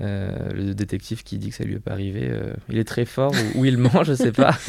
Euh, 0.00 0.52
le 0.52 0.74
détective 0.74 1.22
qui 1.24 1.38
dit 1.38 1.48
que 1.48 1.54
ça 1.54 1.64
lui 1.64 1.76
est 1.76 1.78
pas 1.78 1.92
arrivé, 1.92 2.28
euh, 2.30 2.52
il 2.68 2.76
est 2.78 2.84
très 2.84 3.06
fort 3.06 3.32
ou, 3.54 3.60
ou 3.60 3.64
il 3.64 3.78
ment, 3.78 4.04
je 4.04 4.12
sais 4.14 4.32
pas. 4.32 4.56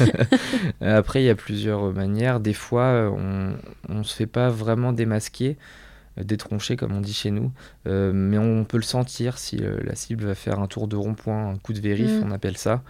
Euh, 0.82 0.98
Après, 0.98 1.22
il 1.22 1.26
y 1.26 1.30
a 1.30 1.34
plusieurs 1.34 1.92
manières. 1.92 2.40
Des 2.40 2.52
fois, 2.54 3.12
on, 3.14 3.52
on 3.88 4.04
se 4.04 4.14
fait 4.14 4.26
pas 4.26 4.48
vraiment 4.48 4.92
démasquer, 4.92 5.56
détroncher 6.22 6.76
comme 6.76 6.92
on 6.96 7.00
dit 7.00 7.12
chez 7.12 7.30
nous, 7.30 7.52
Euh, 7.86 8.12
mais 8.14 8.38
on 8.38 8.64
peut 8.64 8.76
le 8.78 8.82
sentir 8.82 9.38
si 9.38 9.58
la 9.58 9.94
cible 9.94 10.24
va 10.24 10.34
faire 10.34 10.60
un 10.60 10.66
tour 10.66 10.88
de 10.88 10.96
rond-point, 10.96 11.50
un 11.50 11.56
coup 11.58 11.72
de 11.72 11.80
vérif, 11.80 12.10
Mm. 12.10 12.22
on 12.26 12.30
appelle 12.32 12.56
ça. 12.56 12.82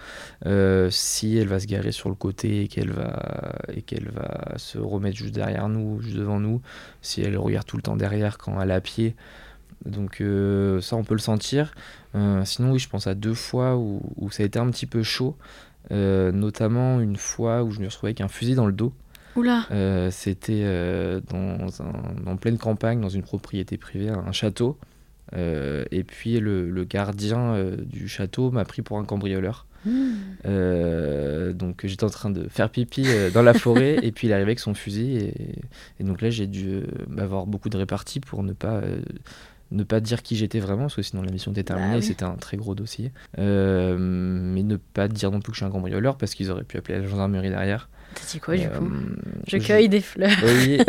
Si 0.90 1.36
elle 1.38 1.48
va 1.48 1.58
se 1.60 1.66
garer 1.66 1.92
sur 1.92 2.08
le 2.08 2.14
côté 2.14 2.62
et 2.62 2.68
qu'elle 2.68 2.90
va 2.92 3.52
et 3.74 3.82
qu'elle 3.82 4.10
va 4.10 4.54
se 4.56 4.78
remettre 4.78 5.16
juste 5.16 5.34
derrière 5.34 5.68
nous, 5.68 6.00
juste 6.00 6.16
devant 6.16 6.40
nous, 6.40 6.60
si 7.02 7.22
elle 7.22 7.36
regarde 7.36 7.66
tout 7.66 7.76
le 7.76 7.82
temps 7.82 7.96
derrière 7.96 8.38
quand 8.38 8.60
elle 8.60 8.70
est 8.70 8.74
à 8.74 8.80
pied. 8.80 9.14
Donc 9.84 10.20
euh, 10.20 10.80
ça, 10.80 10.96
on 10.96 11.04
peut 11.04 11.14
le 11.14 11.20
sentir. 11.20 11.74
Euh, 12.14 12.44
sinon, 12.44 12.72
oui, 12.72 12.78
je 12.78 12.88
pense 12.88 13.06
à 13.06 13.14
deux 13.14 13.34
fois 13.34 13.76
où, 13.76 14.00
où 14.16 14.30
ça 14.30 14.42
a 14.42 14.46
été 14.46 14.58
un 14.58 14.68
petit 14.70 14.86
peu 14.86 15.02
chaud. 15.02 15.36
Euh, 15.90 16.32
notamment 16.32 17.00
une 17.00 17.16
fois 17.16 17.62
où 17.62 17.70
je 17.70 17.78
me 17.80 17.84
suis 17.84 17.94
retrouvé 17.96 18.08
avec 18.10 18.20
un 18.20 18.28
fusil 18.28 18.54
dans 18.54 18.66
le 18.66 18.72
dos. 18.72 18.92
Oula 19.36 19.66
C'était 20.10 20.64
dans 21.30 21.82
un- 21.82 22.26
en 22.30 22.36
pleine 22.36 22.58
campagne, 22.58 23.00
dans 23.00 23.08
une 23.08 23.22
propriété 23.22 23.76
privée, 23.76 24.08
un 24.08 24.32
château. 24.32 24.76
Et 25.36 26.04
puis 26.06 26.40
le, 26.40 26.68
le 26.70 26.84
gardien 26.84 27.54
du 27.86 28.08
château 28.08 28.50
m'a 28.50 28.64
pris 28.64 28.82
pour 28.82 28.98
un 28.98 29.04
cambrioleur. 29.04 29.66
Hmm. 29.86 31.52
Donc 31.52 31.86
j'étais 31.86 32.04
en 32.04 32.10
train 32.10 32.30
de 32.30 32.48
faire 32.48 32.68
pipi 32.70 33.06
dans 33.32 33.42
la 33.42 33.54
forêt 33.54 33.98
et 34.02 34.12
puis 34.12 34.26
il 34.26 34.30
est 34.30 34.34
arrivé 34.34 34.48
avec 34.50 34.58
son 34.60 34.74
fusil 34.74 35.16
et, 35.16 35.34
et 36.00 36.04
donc 36.04 36.20
là 36.20 36.30
j'ai 36.30 36.46
dû 36.46 36.68
euh, 36.68 36.82
avoir 37.18 37.46
beaucoup 37.46 37.68
de 37.68 37.76
réparties 37.76 38.20
pour 38.20 38.42
ne 38.42 38.52
pas 38.52 38.82
ne 39.70 39.82
pas 39.84 40.00
dire 40.00 40.22
qui 40.22 40.34
j'étais 40.36 40.60
vraiment 40.60 40.82
parce 40.84 40.96
que 40.96 41.02
sinon 41.02 41.22
la 41.22 41.30
mission 41.30 41.52
était 41.52 41.64
terminée 41.64 41.90
Bah 41.90 41.96
oui. 41.98 42.02
c'était 42.02 42.24
un 42.24 42.36
très 42.36 42.56
gros 42.56 42.74
dossier 42.74 43.12
Euh, 43.38 43.96
mais 43.98 44.62
ne 44.62 44.76
pas 44.76 45.08
dire 45.08 45.30
non 45.30 45.40
plus 45.40 45.52
que 45.52 45.56
je 45.56 45.60
suis 45.60 45.66
un 45.66 45.70
cambrioleur 45.70 46.16
parce 46.16 46.34
qu'ils 46.34 46.50
auraient 46.50 46.64
pu 46.64 46.76
appeler 46.78 47.00
la 47.00 47.06
gendarmerie 47.06 47.50
derrière 47.50 47.88
T'as 48.14 48.22
dit 48.32 48.40
quoi, 48.40 48.56
du 48.56 48.64
Euh, 48.64 48.70
coup 48.78 48.90
Je 49.46 49.56
cueille 49.58 49.88
des 49.88 50.00
fleurs. 50.00 50.30
oui. 50.44 50.78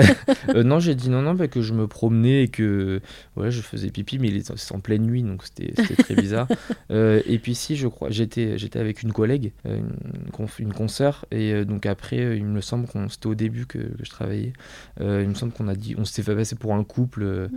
Euh, 0.55 0.63
non, 0.63 0.79
j'ai 0.79 0.95
dit 0.95 1.09
non, 1.09 1.21
non, 1.21 1.35
bah, 1.35 1.47
que 1.47 1.61
je 1.61 1.73
me 1.73 1.85
promenais 1.87 2.43
et 2.43 2.47
que 2.47 3.01
ouais, 3.35 3.51
je 3.51 3.61
faisais 3.61 3.89
pipi, 3.91 4.17
mais 4.17 4.31
c'était 4.41 4.73
en 4.73 4.79
pleine 4.79 5.03
nuit, 5.03 5.21
donc 5.21 5.43
c'était 5.43 5.73
très 5.95 6.15
bizarre. 6.21 6.47
Euh, 6.91 7.21
et 7.27 7.37
puis 7.37 7.53
si, 7.55 7.75
je 7.75 7.87
crois, 7.87 8.09
j'étais 8.09 8.57
j'étais 8.57 8.79
avec 8.79 9.03
une 9.03 9.11
collègue, 9.13 9.51
une, 9.65 10.73
consoeur, 10.73 11.25
et 11.31 11.65
donc 11.65 11.85
après, 11.85 12.37
il 12.37 12.45
me 12.45 12.61
semble 12.61 12.87
qu'on 12.87 13.09
c'était 13.09 13.27
au 13.27 13.35
début 13.35 13.65
que, 13.67 13.77
que 13.77 14.03
je 14.03 14.09
travaillais. 14.09 14.53
Il 14.99 15.05
me 15.29 15.33
semble 15.35 15.51
qu'on 15.51 15.67
a 15.67 15.75
dit, 15.75 15.95
on 15.97 16.05
s'était 16.05 16.23
fait 16.23 16.35
passer 16.35 16.55
pour 16.55 16.73
un 16.73 16.83
couple, 16.83 17.49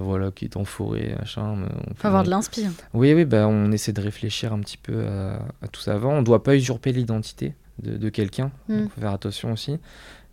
voilà, 0.00 0.30
qui 0.30 0.44
est 0.44 0.56
en 0.56 0.64
forêt, 0.64 1.16
machin. 1.18 1.56
on 1.66 1.94
Faut 1.96 2.06
avoir 2.06 2.22
on- 2.22 2.26
de 2.26 2.30
l'inspire. 2.30 2.70
oui, 2.94 3.14
oui, 3.14 3.24
bah, 3.24 3.48
on 3.48 3.72
essaie 3.72 3.92
de 3.92 4.00
réfléchir 4.00 4.52
un 4.52 4.60
petit 4.60 4.78
peu 4.78 5.04
à, 5.06 5.42
à 5.62 5.68
tout 5.72 5.80
ça 5.80 5.94
avant. 5.94 6.14
On 6.14 6.20
ne 6.20 6.24
doit 6.26 6.42
pas 6.42 6.54
usurper 6.56 6.92
l'identité 6.92 7.54
de, 7.82 7.96
de 7.96 8.08
quelqu'un, 8.08 8.50
Mm. 8.68 8.78
donc 8.80 8.90
faut 8.92 9.00
faire 9.00 9.12
attention 9.12 9.52
aussi. 9.52 9.72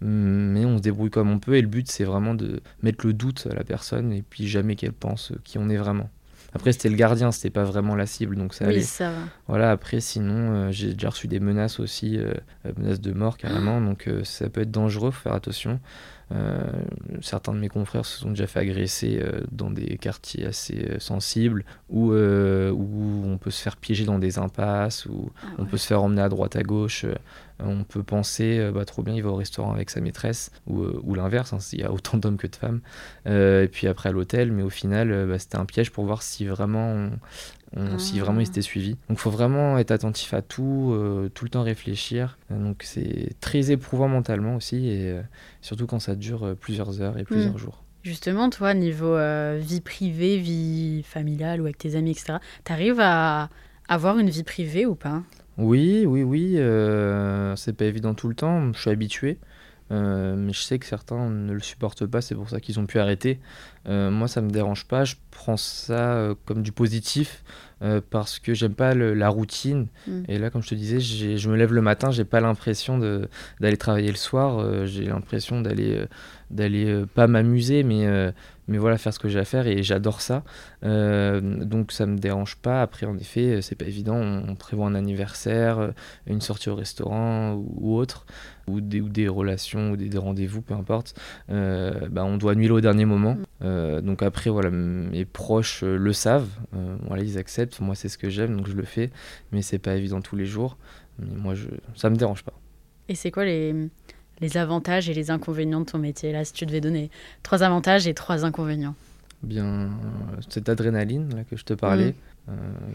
Mm, 0.02 0.06
Mais 0.54 0.66
on 0.66 0.78
se 0.78 0.82
débrouille 0.82 1.10
comme 1.10 1.30
on 1.32 1.40
peut 1.40 1.56
et 1.56 1.62
le 1.62 1.68
but 1.68 1.90
c'est 1.90 2.04
vraiment 2.04 2.34
de 2.36 2.62
mettre 2.84 3.06
le 3.06 3.14
doute 3.14 3.48
à 3.52 3.56
la 3.56 3.64
personne 3.64 4.12
et 4.12 4.22
puis 4.28 4.48
jamais 4.48 4.76
qu'elle 4.76 4.94
pense 4.94 5.32
qui 5.44 5.58
on 5.58 5.70
est 5.70 5.78
vraiment. 5.78 6.10
Après 6.54 6.72
c'était 6.72 6.88
le 6.90 6.96
gardien, 6.96 7.32
c'était 7.34 7.50
pas 7.50 7.66
vraiment 7.66 7.96
la 7.96 8.06
cible 8.06 8.36
donc 8.38 8.54
ça 8.54 8.66
Oui, 8.66 8.72
allait. 8.72 8.82
ça 8.82 9.10
va. 9.12 9.18
Voilà, 9.48 9.72
après 9.72 10.00
sinon 10.00 10.34
euh, 10.54 10.72
j'ai 10.72 10.94
déjà 10.94 11.10
reçu 11.10 11.28
des 11.28 11.40
menaces 11.42 11.80
aussi, 11.82 12.18
euh, 12.18 12.34
euh, 12.66 12.72
menaces 12.78 13.02
de 13.02 13.12
mort 13.12 13.38
carrément, 13.38 13.82
donc 13.90 14.08
euh, 14.08 14.24
ça 14.24 14.50
peut 14.50 14.62
être 14.62 14.72
dangereux, 14.72 15.12
faut 15.12 15.22
faire 15.22 15.34
attention. 15.34 15.80
Euh, 16.32 16.64
certains 17.22 17.54
de 17.54 17.60
mes 17.60 17.68
confrères 17.70 18.06
se 18.06 18.20
sont 18.20 18.30
déjà 18.30 18.48
fait 18.48 18.60
agresser 18.60 19.20
euh, 19.22 19.42
dans 19.52 19.70
des 19.70 19.98
quartiers 19.98 20.46
assez 20.48 20.88
euh, 20.90 21.00
sensibles 21.00 21.64
où, 21.90 22.12
où 22.14 23.24
on 23.26 23.38
peut 23.38 23.52
se 23.52 23.62
faire 23.62 23.78
piéger 23.78 24.06
dans 24.06 24.18
des 24.18 24.40
impasses, 24.40 25.06
où 25.06 25.32
Ah 25.44 25.48
on 25.60 25.64
ouais. 25.64 25.70
peut 25.70 25.78
se 25.78 25.86
faire 25.88 26.02
emmener 26.02 26.22
à 26.24 26.30
droite 26.30 26.56
à 26.56 26.64
gauche. 26.64 27.06
on 27.60 27.84
peut 27.84 28.04
penser, 28.04 28.72
bah, 28.74 28.86
trop 28.86 29.04
bien, 29.04 29.14
il 29.14 29.22
va 29.24 29.30
au 29.30 29.36
restaurant 29.36 29.72
avec 29.74 29.90
sa 29.90 30.02
maîtresse, 30.02 30.52
ou, 30.68 30.84
ou 31.04 31.14
l'inverse, 31.16 31.54
hein, 31.54 31.60
il 31.74 31.80
y 31.80 31.84
a 31.84 31.92
autant 31.92 32.18
d'hommes 32.18 32.38
que 32.38 32.48
de 32.48 32.56
femmes. 32.56 32.82
Et 33.28 33.68
puis 33.72 33.88
après 33.88 34.10
à 34.10 34.12
l'hôtel, 34.12 34.52
mais 34.52 34.64
au 34.64 34.70
final, 34.70 35.28
bah, 35.28 35.38
c'était 35.40 35.58
un 35.58 35.66
piège 35.66 35.92
pour 35.92 36.06
voir 36.06 36.22
si 36.24 36.46
vraiment, 36.46 36.92
on- 36.92 37.12
on- 37.76 37.98
si 37.98 38.20
Ah. 38.20 38.24
vraiment 38.24 38.40
il 38.40 38.46
s'était 38.46 38.62
suivi. 38.62 38.92
Donc 39.10 39.18
il 39.18 39.18
faut 39.18 39.30
vraiment 39.32 39.78
être 39.78 39.92
attentif 39.92 40.34
à 40.34 40.42
tout, 40.42 40.92
euh, 40.94 41.30
tout 41.34 41.46
le 41.46 41.50
temps 41.50 41.64
réfléchir. 41.64 42.38
Euh, 42.52 42.58
Donc 42.64 42.84
c'est 42.84 43.30
très 43.42 43.72
éprouvant 43.72 44.08
mentalement 44.08 44.56
aussi, 44.56 44.88
et 44.88 45.10
euh, 45.12 45.22
surtout 45.62 45.86
quand 45.88 46.00
ça 46.00 46.16
dure 46.16 46.44
euh, 46.46 46.56
plusieurs 46.56 47.02
heures 47.02 47.18
et 47.18 47.24
plusieurs 47.24 47.56
Mm. 47.56 47.58
jours. 47.60 47.84
Justement, 48.04 48.50
toi, 48.52 48.74
niveau 48.76 49.16
euh, 49.16 49.60
vie 49.62 49.82
privée, 49.82 50.38
vie 50.38 51.02
familiale 51.04 51.60
ou 51.60 51.64
avec 51.64 51.78
tes 51.80 51.96
amis, 51.96 52.12
etc., 52.12 52.38
t'arrives 52.64 53.00
à 53.00 53.50
avoir 53.88 54.20
une 54.20 54.30
vie 54.30 54.44
privée 54.44 54.86
ou 54.86 54.94
pas? 54.96 55.24
Oui, 55.58 56.06
oui, 56.06 56.22
oui, 56.22 56.56
euh, 56.58 57.56
c'est 57.56 57.74
pas 57.74 57.86
évident 57.86 58.14
tout 58.14 58.28
le 58.28 58.36
temps, 58.36 58.74
je 58.74 58.80
suis 58.80 58.90
habitué. 58.92 59.38
Euh, 59.92 60.36
mais 60.36 60.52
je 60.52 60.62
sais 60.62 60.80
que 60.80 60.86
certains 60.86 61.30
ne 61.30 61.54
le 61.54 61.60
supportent 61.60 62.06
pas, 62.08 62.22
c'est 62.22 62.34
pour 62.34 62.50
ça 62.50 62.60
qu'ils 62.60 62.80
ont 62.80 62.86
pu 62.88 62.98
arrêter. 63.00 63.40
Euh, 63.88 64.10
moi, 64.10 64.28
ça 64.28 64.42
me 64.42 64.50
dérange 64.50 64.86
pas. 64.86 65.04
Je 65.04 65.16
prends 65.30 65.58
ça 65.58 66.14
euh, 66.16 66.34
comme 66.46 66.64
du 66.64 66.72
positif 66.72 67.44
parce 68.10 68.40
que 68.40 68.56
j'aime 68.56 68.74
pas 68.74 68.96
le- 68.96 69.14
la 69.14 69.30
routine. 69.30 69.86
Mm. 70.08 70.24
Et 70.28 70.40
là, 70.40 70.50
comme 70.50 70.64
je 70.64 70.70
te 70.70 70.76
disais, 70.76 71.00
je 71.00 71.50
me 71.50 71.56
lève 71.56 71.72
le 71.72 71.82
matin, 71.82 72.10
j'ai 72.10 72.26
pas 72.26 72.40
l'impression 72.42 72.98
d'aller 72.98 73.78
travailler 73.78 74.10
le 74.10 74.16
soir. 74.18 74.86
j'ai 74.88 75.06
l'impression 75.06 75.62
d'aller, 75.62 76.04
d'aller 76.50 77.04
pas 77.14 77.28
m'amuser, 77.28 77.84
mais 77.84 78.08
mais 78.68 78.78
voilà, 78.78 78.98
faire 78.98 79.14
ce 79.14 79.20
que 79.20 79.30
j'ai 79.30 79.40
à 79.40 79.46
faire 79.46 79.68
et 79.68 79.84
j'adore 79.84 80.22
ça. 80.22 80.44
Euh, 80.84 81.40
donc 81.42 81.92
ça 81.92 82.06
me 82.06 82.18
dérange 82.18 82.56
pas. 82.58 82.82
Après, 82.82 83.06
en 83.06 83.18
effet, 83.18 83.62
c'est 83.62 83.76
pas 83.76 83.86
évident. 83.86 84.16
On, 84.16 84.56
prévoit 84.56 84.88
un 84.88 84.96
anniversaire, 84.96 85.80
euh, 85.80 85.92
une 86.28 86.42
sortie 86.42 86.70
au 86.70 86.76
restaurant 86.76 87.54
ou, 87.54 87.96
autre, 87.96 88.26
ou 88.68 88.82
des, 88.82 89.02
ou 89.02 89.10
des 89.10 89.28
relations 89.28 89.92
ou 89.92 89.98
des, 89.98 90.10
des 90.10 90.18
rendez-vous, 90.18 90.62
peu 90.62 90.74
importe. 90.74 91.20
Euh, 91.50 92.08
bah, 92.10 92.26
on 92.26 92.38
doit 92.38 92.54
annuler 92.54 92.72
au 92.72 92.82
dernier 92.82 93.06
moment. 93.06 93.38
Euh, 93.62 94.02
donc 94.02 94.24
après, 94.24 94.50
voilà, 94.50 94.70
mes 94.72 95.26
proches 95.26 95.84
euh, 95.84 95.98
le 95.98 96.14
savent. 96.14 96.50
Euh, 96.76 96.98
voilà, 97.08 97.24
ils 97.24 97.38
acceptent. 97.38 97.80
Moi, 97.80 97.96
c'est 97.96 98.10
ce 98.10 98.18
que 98.18 98.30
j'aime, 98.30 98.56
donc 98.58 98.68
je 98.68 98.76
le 98.76 98.84
fais. 98.84 99.12
Mais 99.52 99.62
c'est 99.62 99.80
pas 99.80 99.96
évident 99.96 100.22
tous 100.22 100.36
les 100.36 100.46
jours. 100.46 100.78
Mais 101.20 101.36
moi, 101.36 101.56
je, 101.56 101.68
ça 101.96 102.10
me 102.10 102.16
dérange 102.16 102.44
pas. 102.44 102.54
Et 103.08 103.16
c'est 103.16 103.32
quoi 103.32 103.46
les, 103.46 103.90
les 104.42 104.58
avantages 104.58 105.10
et 105.10 105.14
les 105.14 105.32
inconvénients 105.32 105.82
de 105.82 105.86
ton 105.86 105.98
métier 105.98 106.32
Là, 106.32 106.44
si 106.46 106.54
tu 106.54 106.66
devais 106.66 106.82
donner 106.82 107.10
trois 107.44 107.64
avantages 107.64 108.08
et 108.08 108.14
trois 108.14 108.46
inconvénients. 108.46 108.96
bien 109.44 109.66
euh, 109.66 109.88
cette 110.50 110.70
adrénaline 110.70 111.34
là 111.36 111.44
que 111.44 111.56
je 111.56 111.64
te 111.64 111.74
parlais, 111.74 112.16
euh, 112.50 112.54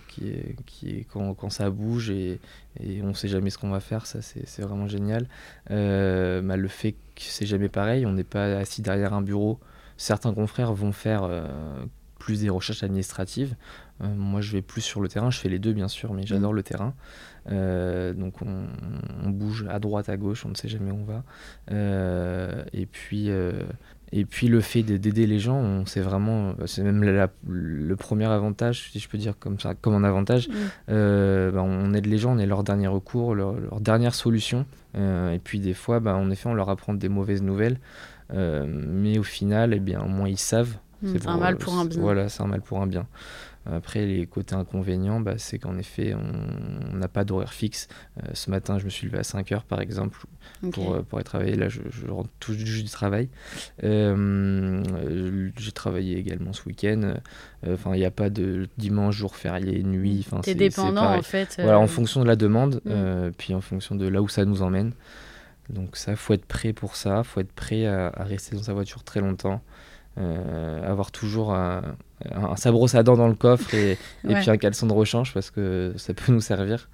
qui 0.09 0.29
est, 0.29 0.57
qui 0.67 0.91
est 0.91 1.07
quand, 1.13 1.35
quand 1.35 1.51
ça 1.51 1.71
bouge 1.71 2.11
et, 2.11 2.41
et 2.81 3.03
on 3.03 3.15
sait 3.15 3.29
jamais 3.29 3.51
ce 3.51 3.59
qu'on 3.59 3.71
va 3.71 3.81
faire, 3.81 4.07
ça 4.07 4.23
c'est 4.23 4.47
c'est 4.47 4.63
vraiment 4.63 4.87
génial. 4.89 5.27
Euh, 5.71 6.41
bah, 6.43 6.57
le 6.57 6.69
fait 6.69 6.93
que 6.93 7.23
c'est 7.23 7.47
jamais 7.47 7.69
pareil, 7.69 8.07
on 8.07 8.13
n'est 8.13 8.25
pas 8.25 8.59
assis 8.59 8.83
derrière 8.83 9.13
un 9.15 9.23
bureau. 9.23 9.59
Certains 9.97 10.33
confrères 10.33 10.73
vont 10.73 10.93
faire 10.93 11.29
plus 12.19 12.41
des 12.41 12.49
recherches 12.49 12.83
administratives. 12.83 13.55
Euh, 14.03 14.07
moi 14.17 14.41
je 14.41 14.53
vais 14.53 14.63
plus 14.63 14.81
sur 14.81 15.01
le 15.01 15.09
terrain, 15.09 15.31
je 15.31 15.39
fais 15.39 15.49
les 15.49 15.59
deux 15.59 15.73
bien 15.73 15.89
sûr, 15.89 16.13
mais 16.15 16.25
j'adore 16.27 16.53
le 16.53 16.63
terrain. 16.63 16.95
Euh, 17.51 18.13
donc 18.13 18.43
on, 18.43 18.65
on 19.25 19.31
bouge 19.31 19.67
à 19.71 19.79
droite, 19.79 20.09
à 20.09 20.17
gauche, 20.17 20.45
on 20.47 20.51
ne 20.51 20.55
sait 20.55 20.69
jamais 20.69 20.91
où 20.91 20.97
on 21.01 21.05
va. 21.05 21.23
Euh, 21.71 22.63
et 22.73 22.87
puis 22.87 23.27
euh, 23.31 23.63
et 24.13 24.25
puis 24.25 24.49
le 24.49 24.61
fait 24.61 24.83
de- 24.83 24.97
d'aider 24.97 25.27
les 25.27 25.39
gens, 25.39 25.85
sait 25.87 26.01
vraiment, 26.01 26.55
c'est 26.67 26.83
même 26.83 27.03
la- 27.05 27.13
la- 27.13 27.31
le 27.47 27.95
premier 27.97 28.25
avantage, 28.27 28.91
si 28.91 28.99
je 28.99 29.09
peux 29.09 29.19
dire 29.19 29.39
comme 29.39 29.61
ça, 29.61 29.75
comme 29.75 29.95
un 29.95 30.03
avantage. 30.05 30.49
Mm. 30.49 30.53
Bah, 31.53 31.63
on 31.63 31.95
aide 31.95 32.07
les 32.07 32.19
gens, 32.19 32.35
on 32.35 32.39
est 32.39 32.47
leur 32.47 32.65
dernier 32.65 32.89
recours, 32.89 33.35
leur, 33.37 33.53
leur 33.55 33.81
dernière 33.81 34.15
solution. 34.15 34.67
Et 34.97 35.39
puis 35.43 35.61
des 35.61 35.75
fois, 35.75 36.01
bah, 36.01 36.17
en 36.17 36.29
effet, 36.31 36.49
on 36.49 36.55
leur 36.55 36.71
apprend 36.71 36.93
des 36.95 37.09
mauvaises 37.09 37.43
nouvelles, 37.43 37.79
mais 38.35 39.19
au 39.19 39.23
final, 39.23 39.73
eh 39.75 39.81
bien, 39.81 40.03
au 40.03 40.09
moins 40.09 40.29
ils 40.29 40.39
savent. 40.39 40.77
Mm, 41.03 41.09
C'est 41.13 41.27
un 41.29 41.37
mal 41.39 41.57
pour 41.57 41.75
un 41.79 41.83
c'est- 41.85 41.89
bien. 41.91 42.01
Voilà, 42.03 42.29
c'est 42.29 42.43
un 42.43 42.47
mal 42.47 42.61
pour 42.63 42.83
un 42.83 42.87
bien. 42.87 43.07
Après, 43.67 44.07
les 44.07 44.27
côtés 44.27 44.55
inconvénients, 44.55 45.21
bah, 45.21 45.35
c'est 45.37 45.59
qu'en 45.59 45.77
effet, 45.77 46.15
on 46.15 46.97
n'a 46.97 47.09
pas 47.09 47.25
d'horaire 47.25 47.53
fixe. 47.53 47.89
Euh, 48.19 48.29
ce 48.33 48.51
matin, 48.51 48.79
je 48.79 48.85
me 48.87 48.91
suis 48.91 49.07
levé 49.07 49.19
à 49.19 49.23
5 49.23 49.53
heures, 49.53 49.65
par 49.65 49.81
exemple, 49.83 50.19
pour, 50.73 50.95
euh, 50.95 51.03
pour 51.03 51.19
aller 51.19 51.25
travailler. 51.25 51.57
Là, 51.57 51.69
je, 51.69 51.81
je 51.91 52.07
rentre 52.07 52.31
tout 52.41 52.55
juste 52.55 52.85
du 52.85 52.91
travail. 52.91 53.29
Euh, 53.85 54.83
J'ai 55.59 55.73
travaillé 55.73 56.17
également 56.19 56.53
ce 56.53 56.63
week-end. 56.67 57.15
Enfin, 57.69 57.95
il 57.95 57.99
n'y 57.99 58.05
a 58.07 58.11
pas 58.11 58.31
de 58.31 58.69
dimanche, 58.79 59.17
jour 59.17 59.37
férié, 59.37 59.83
nuit. 59.83 60.25
Enfin, 60.27 60.41
T'es 60.41 60.53
c'est- 60.53 60.55
dépendant 60.57 61.15
en 61.15 61.23
fait. 61.23 61.57
Voilà, 61.61 61.79
en 61.79 61.87
fonction 61.87 62.23
de 62.23 62.27
la 62.27 62.37
demande, 62.37 62.81
Mm. 62.85 63.33
puis 63.37 63.55
en 63.55 63.61
fonction 63.61 63.95
de 63.95 64.07
là 64.09 64.23
où 64.23 64.29
ça 64.29 64.45
nous 64.45 64.63
emmène. 64.63 64.93
Donc 65.69 65.97
ça, 65.97 66.17
faut 66.17 66.33
être 66.35 66.47
prêt 66.47 66.73
pour 66.73 66.97
ça, 66.97 67.23
faut 67.23 67.41
être 67.41 67.53
prêt 67.53 67.87
à, 67.87 68.09
à 68.09 68.25
rester 68.25 68.57
dans 68.57 68.63
sa 68.63 68.73
voiture 68.73 69.05
très 69.05 69.21
longtemps, 69.21 69.63
avoir 70.17 71.11
toujours 71.11 71.55
un, 71.55 71.97
un 72.31 72.57
sabre 72.57 72.79
brosse 72.79 72.95
à 72.95 73.03
dents 73.03 73.17
dans 73.17 73.29
le 73.29 73.35
coffre 73.35 73.73
et, 73.75 73.97
puis 74.25 74.51
un 74.51 74.57
caleçon 74.57 74.87
de 74.87 74.93
rechange 74.93 75.33
parce 75.33 75.51
que 75.51 75.95
ça 75.97 76.15
peut 76.15 76.33
nous 76.33 76.41
servir. 76.41 76.89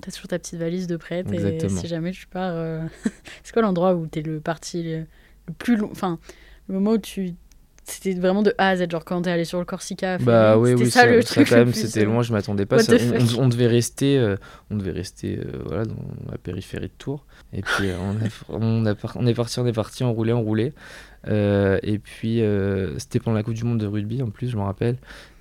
T'as 0.00 0.10
toujours 0.10 0.28
ta 0.28 0.38
petite 0.38 0.58
valise 0.58 0.86
de 0.86 0.96
prête 0.96 1.32
et 1.32 1.68
si 1.68 1.86
jamais 1.86 2.10
tu 2.12 2.26
pars. 2.26 2.52
euh, 2.54 2.82
c'est 3.44 3.52
quoi 3.52 3.62
l'endroit 3.62 3.94
où 3.94 4.06
t'es 4.06 4.22
le 4.22 4.40
parti 4.40 4.82
le, 4.82 4.98
le 5.48 5.54
plus 5.58 5.76
long 5.76 5.88
Enfin, 5.92 6.18
le 6.68 6.74
moment 6.74 6.92
où 6.92 6.98
tu. 6.98 7.34
C'était 7.84 8.14
vraiment 8.14 8.42
de 8.42 8.54
A 8.58 8.68
à 8.68 8.76
Z, 8.76 8.88
genre 8.88 9.04
quand 9.04 9.22
t'es 9.22 9.30
allé 9.30 9.44
sur 9.44 9.58
le 9.58 9.64
Corsica. 9.64 10.16
Bah 10.18 10.56
oui, 10.56 10.70
c'était 10.70 10.84
oui, 10.84 10.90
ça, 10.92 11.00
ça, 11.00 11.06
le 11.06 11.20
ça, 11.22 11.34
truc 11.34 11.48
quand 11.48 11.56
le 11.56 11.64
même, 11.64 11.74
c'était 11.74 12.02
euh, 12.02 12.04
loin, 12.04 12.22
je 12.22 12.32
m'attendais 12.32 12.64
pas. 12.64 12.78
Ça- 12.78 12.94
on, 12.94 12.98
fuck? 12.98 13.38
on- 13.40 13.42
on 13.42 13.48
devait 13.48 13.66
rester, 13.66 14.18
euh, 14.18 14.36
on 14.70 14.76
devait 14.76 14.92
rester, 14.92 15.38
euh, 15.40 15.62
voilà, 15.66 15.84
dans 15.86 15.96
la 16.30 16.38
périphérie 16.38 16.86
de 16.86 16.92
Tours. 16.96 17.26
Et 17.52 17.60
puis 17.60 17.90
euh, 17.90 17.96
on, 18.00 18.12
a- 18.24 18.28
on, 18.56 18.86
a 18.86 18.94
par- 18.94 19.16
on 19.16 19.26
est 19.26 19.34
parti, 19.34 19.58
on 19.58 19.66
est 19.66 19.72
parti, 19.72 20.04
on 20.04 20.12
roulait, 20.12 20.32
on 20.32 20.42
roulait. 20.42 20.74
Euh, 21.28 21.78
et 21.82 21.98
puis 21.98 22.42
euh, 22.42 22.98
c'était 22.98 23.20
pendant 23.20 23.36
la 23.36 23.42
Coupe 23.42 23.54
du 23.54 23.64
Monde 23.64 23.78
de 23.78 23.86
rugby 23.86 24.22
en 24.22 24.30
plus, 24.30 24.48
je 24.48 24.56
me 24.56 24.62
rappelle. 24.62 24.96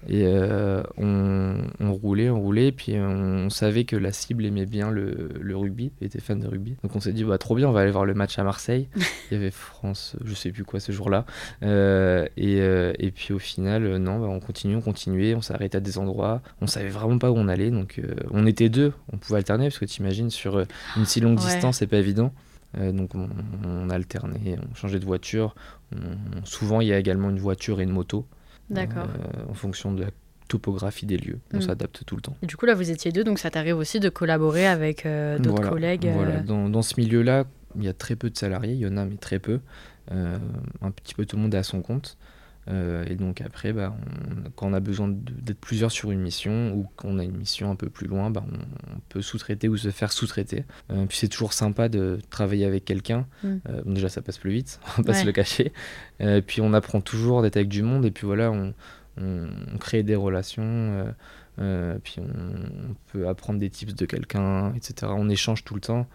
Et 0.10 0.24
euh, 0.26 0.82
on, 0.98 1.58
on 1.80 1.94
roulait, 1.94 2.32
on 2.32 2.40
roulait, 2.40 2.68
et 2.68 2.72
puis 2.72 2.96
on, 2.98 3.52
savait 3.52 3.84
que 3.84 3.96
la 3.96 4.12
cible 4.12 4.46
aimait 4.46 4.66
bien 4.66 4.90
le, 4.90 5.30
le 5.40 5.56
rugby, 5.56 5.92
était 6.02 6.20
fan 6.20 6.40
de 6.40 6.48
rugby. 6.48 6.76
Donc 6.82 6.96
on 6.96 7.00
s'est 7.00 7.14
dit, 7.14 7.24
bah 7.24 7.38
trop 7.38 7.54
bien, 7.54 7.70
on 7.70 7.72
va 7.72 7.82
aller 7.82 7.92
voir 7.92 8.06
le 8.06 8.16
match 8.16 8.40
à 8.40 8.44
Marseille. 8.44 8.88
Il 9.32 9.36
y 9.36 9.38
avait 9.38 9.52
France, 9.52 10.16
je 10.26 10.34
sais 10.34 10.50
plus 10.50 10.64
quoi 10.64 10.80
ce 10.80 10.92
jour-là. 10.92 11.26
Et, 11.62 12.58
et 12.58 13.12
puis 13.12 13.34
au 13.34 13.40
final, 13.40 13.98
non, 13.98 14.20
bah, 14.20 14.28
on 14.28 14.40
continue, 14.40 14.76
on 14.76 14.82
continuait, 14.82 15.36
on 15.36 15.42
s'arrêtait 15.42 15.78
à 15.78 15.82
des 15.82 16.00
endroits, 16.00 16.42
on 16.62 16.68
savait 16.68 16.90
vraiment 16.90 17.20
pas 17.20 17.30
où 17.30 17.38
on 17.38 17.48
allait, 17.48 17.70
donc 17.70 18.02
on 18.32 18.48
était 18.48 18.70
deux, 18.70 18.94
on 19.14 19.18
pouvait 19.18 19.38
alterner, 19.38 19.66
parce 19.66 19.78
que 19.78 19.86
tu 19.86 20.02
imagines, 20.02 20.32
sur 20.32 20.64
une 20.98 21.06
si 21.06 21.20
longue 21.20 21.40
Ouais. 21.40 21.46
distance, 21.46 21.78
c'est 21.78 21.88
pas 21.88 21.98
évident. 21.98 22.34
Euh, 22.78 22.92
donc 22.92 23.16
on, 23.16 23.28
on 23.66 23.90
alternait, 23.90 24.58
on 24.72 24.76
changeait 24.76 25.00
de 25.00 25.06
voiture. 25.06 25.56
On- 25.94 26.46
souvent, 26.46 26.82
il 26.82 26.88
y 26.88 26.94
a 26.94 26.98
également 27.00 27.30
une 27.30 27.40
voiture 27.40 27.80
et 27.82 27.84
une 27.84 27.92
moto, 27.92 28.26
D'accord. 28.70 29.08
euh, 29.08 29.50
en 29.50 29.54
fonction 29.54 29.92
de 29.92 30.04
la 30.04 30.10
topographie 30.48 31.06
des 31.06 31.18
lieux. 31.18 31.40
On 31.54 31.58
Mm. 31.58 31.62
s'adapte 31.62 32.04
tout 32.06 32.16
le 32.16 32.22
temps. 32.22 32.36
Et 32.42 32.46
du 32.46 32.56
coup, 32.58 32.66
là, 32.66 32.74
vous 32.76 32.90
étiez 32.92 33.12
deux, 33.12 33.24
donc 33.24 33.40
ça 33.40 33.50
t'arrive 33.52 33.78
aussi 33.78 34.00
de 34.00 34.10
collaborer 34.10 34.68
avec 34.68 35.06
euh, 35.06 35.38
d'autres 35.38 35.56
Voilà, 35.56 35.70
collègues. 35.70 36.08
euh, 36.08 36.14
Voilà. 36.14 36.40
Dans, 36.42 36.70
dans 36.70 36.82
ce 36.82 37.00
milieu-là, 37.00 37.46
il 37.78 37.84
y 37.84 37.88
a 37.88 37.94
très 37.94 38.16
peu 38.16 38.30
de 38.30 38.38
salariés, 38.38 38.74
il 38.74 38.80
y 38.80 38.88
en 38.88 38.98
a, 38.98 39.06
mais 39.06 39.16
très 39.18 39.40
peu. 39.40 39.60
Euh, 40.12 40.38
un 40.82 40.92
petit 40.92 41.14
peu 41.14 41.26
tout 41.26 41.36
le 41.38 41.42
monde 41.44 41.54
est 41.54 41.58
à 41.58 41.64
son 41.64 41.82
compte. 41.82 42.18
Euh, 42.68 43.04
et 43.08 43.16
donc 43.16 43.42
après, 43.42 43.74
bah, 43.74 43.96
on- 44.46 44.50
quand 44.56 44.68
on 44.68 44.74
a 44.74 44.80
besoin 44.80 45.08
d'être 45.10 45.60
plusieurs 45.60 45.92
sur 45.92 46.12
une 46.12 46.22
mission 46.22 46.74
ou 46.76 46.88
qu'on 46.96 47.18
a 47.18 47.24
une 47.24 47.36
mission 47.36 47.72
un 47.72 47.76
peu 47.76 47.90
plus 47.90 48.08
loin, 48.08 48.30
bah, 48.30 48.44
on, 48.48 48.56
on 48.56 49.00
peut 49.10 49.22
sous-traiter 49.22 49.68
ou 49.68 49.78
se 49.78 49.90
faire 49.90 50.12
sous-traiter. 50.12 50.66
Euh, 50.92 51.06
puis 51.08 51.18
c'est 51.18 51.28
toujours 51.28 51.54
sympa 51.54 51.90
de 51.90 52.20
travailler 52.30 52.66
avec 52.66 52.86
quelqu'un. 52.86 53.26
Mm. 53.44 53.48
Euh, 53.70 53.82
déjà, 53.88 54.10
ça 54.10 54.22
passe 54.22 54.38
plus 54.38 54.52
vite, 54.52 54.80
on 54.98 55.02
va 55.02 55.04
pas 55.06 55.12
Ouais. 55.14 55.20
se 55.22 55.26
le 55.26 55.32
cacher. 55.32 55.74
Puis 56.46 56.62
on 56.62 56.74
apprend 56.74 57.02
toujours 57.02 57.42
d'être 57.42 57.58
avec 57.58 57.68
du 57.70 57.82
monde. 57.82 58.06
Et 58.06 58.12
puis 58.12 58.28
voilà, 58.28 58.52
on, 58.52 58.74
on- 59.20 59.78
crée 59.80 60.04
des 60.04 60.16
relations. 60.16 61.06
puis 62.04 62.16
on 62.20 62.94
peut 63.12 63.28
apprendre 63.28 63.60
des 63.60 63.70
tips 63.72 63.96
de 63.96 64.06
quelqu'un, 64.06 64.74
etc. 64.76 65.12
On 65.16 65.30
échange 65.30 65.64
tout 65.64 65.74
le 65.76 65.82
temps. 65.82 66.08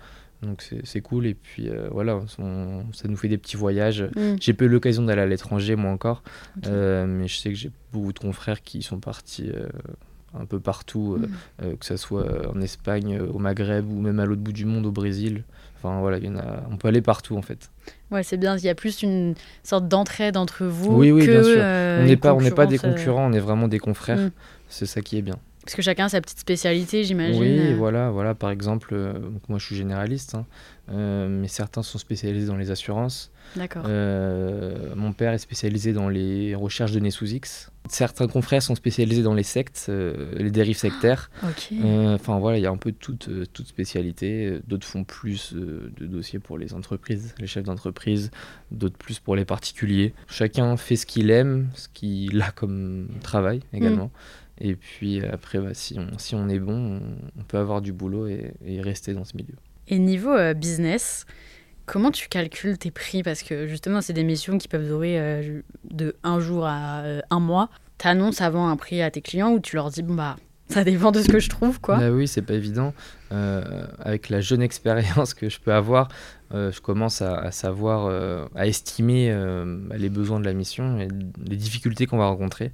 Donc 0.43 0.63
c'est 0.85 1.01
cool. 1.01 1.27
Et 1.27 1.35
puis 1.35 1.69
euh, 1.69 1.89
voilà, 1.91 2.21
on- 2.39 2.85
ça 2.93 3.09
nous 3.09 3.17
fait 3.17 3.29
des 3.29 3.39
petits 3.39 3.57
voyages. 3.57 4.03
mm, 4.15 4.37
J'ai 4.41 4.53
pas 4.53 4.65
eu 4.67 4.69
l'occasion 4.69 5.03
d'aller 5.03 5.23
à 5.23 5.27
l'étranger, 5.27 5.77
moi 5.77 5.91
encore. 5.91 6.23
Euh, 6.67 7.07
mais 7.07 7.27
je 7.29 7.37
sais 7.39 7.49
que 7.51 7.55
j'ai 7.57 7.71
beaucoup 7.93 8.13
de 8.13 8.19
confrères 8.19 8.63
qui 8.63 8.83
sont 8.83 9.01
partis 9.01 9.51
euh, 9.55 9.67
un 10.39 10.45
peu 10.45 10.61
partout, 10.61 11.19
Mm. 11.63 11.77
que 11.77 11.87
ce 11.87 11.97
soit 11.97 12.27
en 12.55 12.61
Espagne, 12.61 13.19
au 13.21 13.39
Maghreb 13.39 13.91
ou 13.91 14.01
même 14.01 14.21
à 14.21 14.27
l'autre 14.27 14.43
bout 14.43 14.53
du 14.53 14.67
monde, 14.67 14.85
au 14.87 14.93
Brésil. 14.93 15.45
Enfin 15.79 16.01
voilà, 16.01 16.19
il 16.19 16.25
y 16.25 16.29
en 16.29 16.37
a, 16.37 16.63
on 16.71 16.77
peut 16.77 16.89
aller 16.89 17.03
partout 17.03 17.37
en 17.37 17.43
fait. 17.43 17.71
Ouais, 18.11 18.23
c'est 18.23 18.37
bien. 18.37 18.57
Il 18.57 18.65
y 18.65 18.69
a 18.69 18.75
plus 18.75 19.03
une 19.03 19.35
sorte 19.63 19.89
d'entraide 19.89 20.37
entre 20.37 20.65
vous 20.65 20.95
Oui, 20.97 21.11
oui, 21.13 21.25
que 21.27 21.31
bien 21.31 21.43
sûr. 21.43 22.03
on 22.03 22.07
n'est 22.07 22.17
pas, 22.17 22.35
on 22.35 22.51
pas 22.51 22.67
des 22.67 22.79
concurrents, 22.79 23.27
on 23.29 23.33
est 23.33 23.41
vraiment 23.41 23.69
des 23.69 23.79
confrères. 23.79 24.19
Mm. 24.19 24.31
C'est 24.69 24.87
ça 24.87 25.01
qui 25.01 25.17
est 25.19 25.23
bien. 25.23 25.37
Parce 25.67 25.75
que 25.75 25.83
chacun 25.83 26.05
a 26.05 26.09
sa 26.09 26.21
petite 26.21 26.39
spécialité, 26.39 27.03
j'imagine. 27.03 27.41
Oui, 27.43 27.59
euh. 27.59 27.75
voilà, 27.77 28.11
voilà. 28.11 28.37
Par 28.37 28.51
exemple, 28.51 28.91
euh, 28.93 29.15
donc 29.19 29.49
moi 29.49 29.59
je 29.59 29.67
suis 29.67 29.75
généraliste, 29.75 30.37
hein, 30.37 30.47
euh, 30.93 31.27
mais 31.29 31.49
certains 31.49 31.83
sont 31.83 31.99
spécialisés 31.99 32.47
dans 32.47 32.57
les 32.57 32.71
assurances. 32.71 33.33
D'accord. 33.57 33.83
Euh, 33.89 34.95
mon 34.95 35.13
père 35.13 35.33
est 35.33 35.39
spécialisé 35.39 35.93
dans 35.93 36.09
les 36.09 36.55
recherches 36.55 36.93
de 36.93 36.99
données 37.01 37.11
sous 37.11 37.27
X. 37.27 37.73
Certains 37.89 38.29
confrères 38.29 38.63
sont 38.63 38.77
spécialisés 38.77 39.25
dans 39.25 39.35
les 39.35 39.43
sectes, 39.43 39.91
les 40.37 40.51
dérives 40.53 40.77
sectaires. 40.77 41.31
ok. 41.43 41.69
Euh, 41.85 42.15
Enfin 42.15 42.39
voilà, 42.39 42.59
il 42.59 42.63
y 42.63 42.67
a 42.67 42.71
un 42.71 42.77
peu 42.77 42.93
toute, 42.93 43.29
toute 43.53 43.67
spécialité. 43.67 44.61
D'autres 44.69 44.87
font 44.87 45.03
plus 45.03 45.53
de 45.53 46.07
dossiers 46.07 46.39
pour 46.39 46.59
les 46.59 46.75
entreprises, 46.75 47.35
les 47.41 47.49
chefs 47.49 47.65
d'entreprise, 47.65 48.31
d'autres 48.71 48.99
plus 48.99 49.19
pour 49.19 49.35
les 49.35 49.45
particuliers. 49.45 50.15
Chacun 50.29 50.77
fait 50.77 50.95
ce 50.97 51.07
qu'il 51.07 51.31
aime, 51.31 51.71
ce 51.75 51.89
qu'il 51.93 52.41
a 52.41 52.53
comme 52.53 53.09
travail 53.23 53.63
également. 53.73 54.13
Et 54.59 54.75
puis 54.75 55.25
après, 55.25 55.59
bah, 55.59 55.75
si, 55.75 55.99
on, 55.99 56.19
si 56.19 56.35
on 56.35 56.49
est 56.49 56.59
bon, 56.59 57.01
on, 57.01 57.41
on 57.41 57.43
peut 57.45 57.59
avoir 57.59 57.83
du 57.83 57.93
boulot 57.93 58.27
et, 58.27 58.53
et 58.65 58.81
rester 58.81 59.13
dans 59.13 59.25
ce 59.25 59.37
milieu. 59.37 59.55
Et 59.89 59.99
niveau 59.99 60.33
euh, 60.33 60.55
business, 60.55 61.27
comment 61.85 62.11
tu 62.11 62.29
calcules 62.29 62.79
tes 62.79 62.91
prix? 62.91 63.23
Parce 63.23 63.43
que 63.43 63.67
justement, 63.67 64.01
c'est 64.01 64.15
des 64.15 64.25
missions 64.25 64.59
qui 64.59 64.69
peuvent 64.69 64.87
durer 64.87 65.21
euh, 65.21 65.61
de 65.91 66.17
un 66.23 66.41
jour 66.41 66.67
à 66.67 67.01
euh, 67.03 67.21
un 67.31 67.41
mois. 67.41 67.69
Tu 67.99 68.09
annonces 68.09 68.41
avant 68.41 68.69
un 68.69 68.77
prix 68.77 69.03
à 69.03 69.11
tes 69.11 69.21
clients 69.21 69.53
ou 69.53 69.61
tu 69.61 69.77
leur 69.77 69.91
dis, 69.91 70.03
bon, 70.03 70.15
bah, 70.15 70.37
Ça 70.69 70.83
dépend 70.83 71.13
de 71.13 71.23
ce 71.23 71.29
que 71.29 71.39
je 71.39 71.49
trouve, 71.49 71.81
quoi? 71.81 71.99
Bah 71.99 72.11
oui, 72.11 72.27
c'est 72.27 72.43
pas 72.43 72.55
évident. 72.55 72.93
Euh, 73.33 73.87
avec 74.01 74.29
la 74.29 74.41
jeune 74.41 74.63
expérience 74.63 75.33
que 75.35 75.49
je 75.49 75.61
peux 75.61 75.73
avoir, 75.73 76.09
euh, 76.53 76.73
je 76.73 76.81
commence 76.81 77.23
à, 77.23 77.37
à 77.37 77.53
savoir, 77.53 78.07
euh, 78.07 78.47
à 78.57 78.67
estimer 78.67 79.33
les 79.95 80.09
besoins 80.09 80.41
de 80.41 80.45
la 80.45 80.55
mission 80.55 80.99
et 80.99 81.09
les 81.45 81.57
difficultés 81.57 82.07
qu'on 82.07 82.19
va 82.19 82.27
rencontrer. 82.27 82.73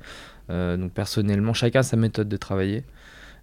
Euh, 0.50 0.76
donc 0.76 0.92
personnellement, 0.92 1.52
chacun 1.54 1.80
a 1.80 1.82
sa 1.82 1.96
méthode 1.96 2.28
de 2.28 2.36
travailler. 2.36 2.84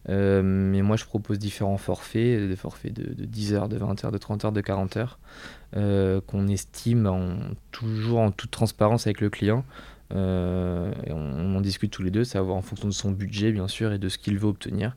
Euh, 0.07 0.41
mais 0.43 0.81
moi, 0.81 0.95
je 0.95 1.05
propose 1.05 1.39
différents 1.39 1.77
forfaits, 1.77 2.47
des 2.47 2.55
forfaits 2.55 2.93
de, 2.93 3.13
de 3.13 3.25
10 3.25 3.53
heures, 3.53 3.69
de 3.69 3.77
20 3.77 4.05
heures, 4.05 4.11
de 4.11 4.17
30 4.17 4.45
heures, 4.45 4.51
de 4.51 4.61
40 4.61 4.97
heures, 4.97 5.19
euh, 5.75 6.21
qu'on 6.25 6.47
estime 6.47 7.05
en- 7.05 7.35
toujours 7.71 8.19
en 8.19 8.31
toute 8.31 8.49
transparence 8.51 9.07
avec 9.07 9.19
le 9.21 9.29
client. 9.29 9.65
Euh, 10.15 10.91
et 11.05 11.11
on, 11.11 11.17
on 11.17 11.55
en 11.57 11.61
discute 11.61 11.91
tous 11.91 12.01
les 12.01 12.11
deux, 12.11 12.23
savoir 12.23 12.55
en 12.57 12.61
fonction 12.61 12.87
de 12.87 12.93
son 12.93 13.11
budget, 13.11 13.51
bien 13.51 13.67
sûr, 13.67 13.91
et 13.91 13.99
de 13.99 14.09
ce 14.09 14.17
qu'il 14.17 14.37
veut 14.39 14.47
obtenir. 14.47 14.95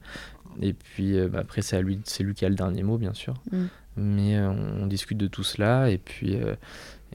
Et 0.61 0.73
puis 0.73 1.19
euh, 1.19 1.29
bah, 1.29 1.41
après, 1.41 1.63
c'est 1.63 1.77
à 1.77 1.83
lui, 1.83 1.99
c'est 2.05 2.23
lui 2.23 2.35
qui 2.35 2.45
a 2.45 2.49
le 2.49 2.55
dernier 2.55 2.83
mot, 2.83 2.97
bien 2.97 3.13
sûr. 3.15 3.35
Mm. 3.51 3.65
Mais 3.97 4.37
euh, 4.39 4.49
on, 4.51 4.83
on 4.85 4.87
discute 4.87 5.19
de 5.19 5.27
tout 5.27 5.43
cela, 5.45 5.91
et 5.91 5.99
puis, 5.99 6.37
euh, 6.37 6.55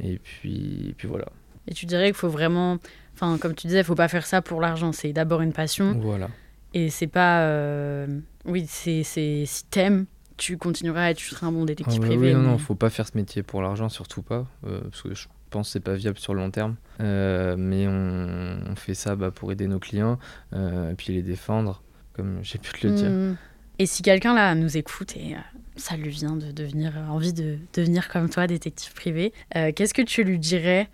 et 0.04 0.20
puis, 0.20 0.88
et 0.90 0.94
puis 0.94 1.08
voilà. 1.08 1.26
Et 1.68 1.74
tu 1.74 1.86
dirais 1.86 2.06
qu'il 2.06 2.14
faut 2.16 2.30
vraiment. 2.30 2.78
Enfin, 3.20 3.38
comme 3.40 3.56
tu 3.56 3.66
disais, 3.68 3.80
il 3.80 3.84
faut 3.84 3.96
pas 3.96 4.08
faire 4.08 4.26
ça 4.28 4.42
pour 4.44 4.62
l'argent. 4.62 4.92
C'est 4.92 5.12
d'abord 5.12 5.42
une 5.42 5.54
passion. 5.54 5.98
Voilà. 6.00 6.30
Et 6.74 6.90
c'est 6.92 7.08
pas. 7.08 7.42
euh, 7.42 8.06
Oui, 8.46 8.66
c'est 8.68 9.04
c'est- 9.04 9.44
si 9.46 9.66
t'aimes, 9.66 10.06
tu 10.38 10.58
continueras 10.58 11.10
et 11.12 11.16
tu 11.16 11.26
seras 11.26 11.48
un 11.48 11.52
bon 11.52 11.64
Ah 11.64 11.66
détective 11.66 12.00
ouais, 12.02 12.08
privé. 12.08 12.28
oui, 12.28 12.34
non, 12.36 12.42
mais- 12.42 12.48
non, 12.50 12.58
faut 12.60 12.76
pas 12.76 12.90
faire 12.92 13.08
ce 13.08 13.18
métier 13.18 13.42
pour 13.44 13.62
l'argent, 13.62 13.90
surtout 13.90 14.22
pas, 14.22 14.46
euh, 14.68 14.82
parce 14.82 15.02
que 15.02 15.14
je 15.16 15.26
pense 15.50 15.68
que 15.68 15.72
c'est 15.74 15.80
pas 15.80 15.96
viable 15.96 16.18
sur 16.20 16.34
le 16.36 16.42
long 16.42 16.52
terme. 16.52 16.76
Euh, 17.02 17.56
mais 17.58 17.88
on, 17.88 18.60
on 18.72 18.76
fait 18.76 18.94
ça 18.94 19.16
bah, 19.16 19.32
pour 19.32 19.52
aider 19.52 19.68
nos 19.68 19.80
clients, 19.80 20.20
et 20.54 20.94
puis 20.96 21.14
les 21.14 21.24
défendre, 21.24 21.82
comme 22.14 22.40
j'ai 22.44 22.60
pu 22.60 22.72
te 22.80 22.88
le 22.88 22.94
dire. 22.94 23.10
Mm. 23.10 23.38
Et 23.80 23.86
si 23.86 24.02
quelqu'un 24.04 24.34
là 24.36 24.54
nous 24.56 24.78
écoute 24.78 25.16
et 25.18 25.36
ça 25.76 25.96
lui 25.98 26.10
vient 26.10 26.36
de 26.36 26.52
devenir 26.52 26.94
envie 27.10 27.34
de 27.34 27.58
devenir 27.74 28.08
comme 28.10 28.30
toi 28.30 28.46
détective 28.48 28.94
privé, 28.94 29.34
qu'est-ce 29.76 29.94
que 29.94 30.02
tu 30.04 30.24
lui 30.24 30.40
dirais 30.40 30.88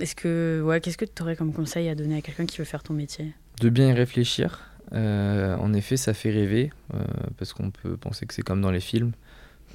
Est-ce 0.00 0.14
que 0.14 0.62
ouais, 0.64 0.80
qu'est-ce 0.80 0.98
que 0.98 1.04
tu 1.04 1.22
aurais 1.22 1.36
comme 1.36 1.52
conseil 1.52 1.88
à 1.88 1.94
donner 1.94 2.16
à 2.16 2.20
quelqu'un 2.22 2.46
qui 2.46 2.58
veut 2.58 2.64
faire 2.64 2.82
ton 2.82 2.94
métier? 2.94 3.32
De 3.60 3.68
bien 3.68 3.88
y 3.88 3.92
réfléchir. 3.92 4.60
Euh, 4.92 5.56
en 5.56 5.72
effet, 5.72 5.96
ça 5.96 6.14
fait 6.14 6.30
rêver, 6.30 6.72
euh, 6.94 6.98
parce 7.38 7.52
qu'on 7.52 7.70
peut 7.70 7.96
penser 7.96 8.26
que 8.26 8.34
c'est 8.34 8.42
comme 8.42 8.60
dans 8.60 8.70
les 8.72 8.80
films, 8.80 9.12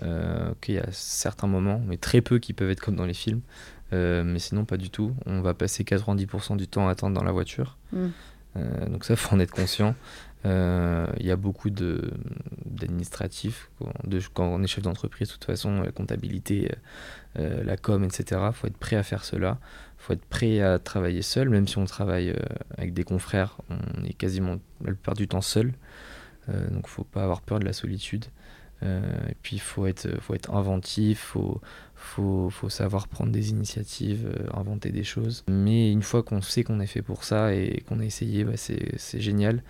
euh, 0.04 0.52
qu'il 0.62 0.76
y 0.76 0.80
a 0.80 0.88
certains 0.92 1.48
moments, 1.48 1.82
mais 1.88 1.98
très 1.98 2.22
peu 2.22 2.40
qui 2.40 2.52
peuvent 2.54 2.70
être 2.70 2.82
comme 2.82 2.96
dans 2.96 3.06
les 3.06 3.14
films. 3.14 3.42
Euh, 3.94 4.24
mais 4.26 4.40
sinon, 4.40 4.66
pas 4.66 4.78
du 4.78 4.90
tout. 4.90 5.16
On 5.26 5.42
va 5.42 5.54
passer 5.54 5.84
90% 5.84 6.58
du 6.58 6.68
temps 6.68 6.88
à 6.88 6.92
attendre 6.92 7.16
dans 7.16 7.24
la 7.24 7.32
voiture. 7.32 7.78
Mm. 7.94 8.08
Euh, 8.58 8.86
donc 8.88 9.06
ça, 9.06 9.16
faut 9.16 9.36
en 9.36 9.40
être 9.40 9.52
conscient. 9.52 9.96
Euh, 10.46 11.08
Il 11.20 11.26
y 11.26 11.32
a 11.32 11.36
beaucoup 11.36 11.70
de- 11.70 12.12
d'administratifs. 12.66 13.70
Quand, 14.34 14.46
on 14.46 14.62
est 14.64 14.68
chef 14.68 14.84
d'entreprise, 14.84 15.30
de 15.30 15.34
toute 15.34 15.46
façon, 15.46 15.82
la 15.82 15.92
comptabilité, 15.92 16.72
euh, 17.40 17.64
la 17.64 17.78
com, 17.78 18.04
etc. 18.04 18.42
Il 18.48 18.54
faut 18.54 18.68
être 18.68 18.78
prêt 18.78 18.96
à 18.96 19.04
faire 19.04 19.24
cela. 19.24 19.60
Faut 20.06 20.14
être 20.14 20.26
prêt 20.26 20.62
à 20.62 20.78
travailler 20.78 21.24
seul, 21.24 21.50
même 21.50 21.68
si 21.68 21.80
on 21.80 21.86
travaille 21.86 22.30
euh, 22.30 22.36
avec 22.78 22.94
des 22.94 23.04
confrères, 23.04 23.58
on 23.70 24.04
est 24.04 24.14
quasiment 24.14 24.58
la 24.82 24.92
plupart 24.92 25.16
du 25.16 25.28
temps 25.28 25.42
seul. 25.42 25.74
Euh, 26.50 26.70
donc 26.70 26.88
faut 26.88 27.04
pas 27.04 27.24
avoir 27.24 27.42
peur 27.42 27.60
de 27.60 27.66
la 27.66 27.74
solitude. 27.74 28.26
Euh, 28.84 29.02
et 29.30 29.36
puis 29.42 29.58
faut 29.58 29.88
être, 29.88 30.22
faut 30.22 30.34
être 30.34 30.54
inventif, 30.54 31.20
faut, 31.20 31.62
faut, 31.96 32.50
faut 32.50 32.70
savoir 32.70 33.08
prendre 33.08 33.32
des 33.32 33.50
initiatives, 33.50 34.28
euh, 34.28 34.48
inventer 34.54 34.92
des 34.92 35.04
choses. 35.04 35.44
Mais 35.48 35.92
une 35.92 36.04
fois 36.04 36.24
qu'on 36.24 36.42
sait 36.42 36.64
qu'on 36.64 36.82
est 36.82 36.88
fait 36.88 37.02
pour 37.02 37.24
ça 37.24 37.54
et 37.54 37.84
qu'on 37.88 38.00
a 38.00 38.04
essayé, 38.04 38.44
bah, 38.44 38.58
c'est 38.58 39.22
génial. 39.22 39.64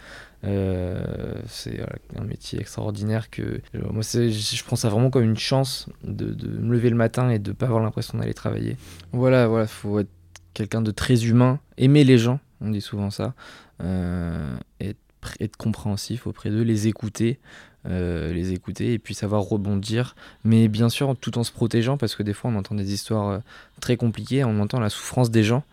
C'est 1.47 1.79
un 2.15 2.23
métier 2.23 2.59
extraordinaire 2.59 3.31
que 3.31 3.61
moi 3.73 4.03
je 4.03 4.63
prends 4.63 4.75
ça 4.75 4.89
vraiment 4.89 5.09
comme 5.09 5.23
une 5.23 5.37
chance 5.37 5.89
de, 6.03 6.35
de 6.35 6.47
me 6.47 6.73
lever 6.73 6.91
le 6.91 6.95
matin 6.95 7.31
et 7.31 7.39
de 7.39 7.51
pas 7.51 7.65
avoir 7.65 7.81
l'impression 7.81 8.19
d'aller 8.19 8.35
travailler. 8.35 8.77
Voilà, 9.11 9.47
voilà, 9.47 9.65
faut 9.65 9.97
être 9.97 10.09
quelqu'un 10.55 10.81
de 10.81 10.89
très 10.89 11.25
humain, 11.25 11.59
aimer 11.77 12.03
les 12.03 12.17
gens, 12.17 12.39
on 12.61 12.71
dit 12.71 12.81
souvent 12.81 13.11
ça, 13.11 13.35
euh, 13.83 14.55
être, 14.79 14.97
pr- 15.21 15.35
être 15.39 15.57
compréhensif 15.57 16.25
auprès 16.25 16.49
d'eux, 16.49 16.63
les 16.63 16.87
écouter, 16.87 17.37
euh, 17.85 18.33
les 18.33 18.53
écouter 18.53 18.93
et 18.93 18.99
puis 18.99 19.13
savoir 19.13 19.43
rebondir, 19.43 20.15
mais 20.43 20.67
bien 20.67 20.89
sûr 20.89 21.15
tout 21.15 21.37
en 21.37 21.43
se 21.43 21.51
protégeant 21.51 21.97
parce 21.97 22.15
que 22.15 22.23
des 22.23 22.33
fois 22.33 22.49
on 22.49 22.55
entend 22.55 22.73
des 22.73 22.91
histoires 22.91 23.29
euh, 23.29 23.39
très 23.79 23.97
compliquées, 23.97 24.43
on 24.43 24.59
entend 24.59 24.79
la 24.79 24.89
souffrance 24.89 25.29
des 25.29 25.43
gens, 25.43 25.63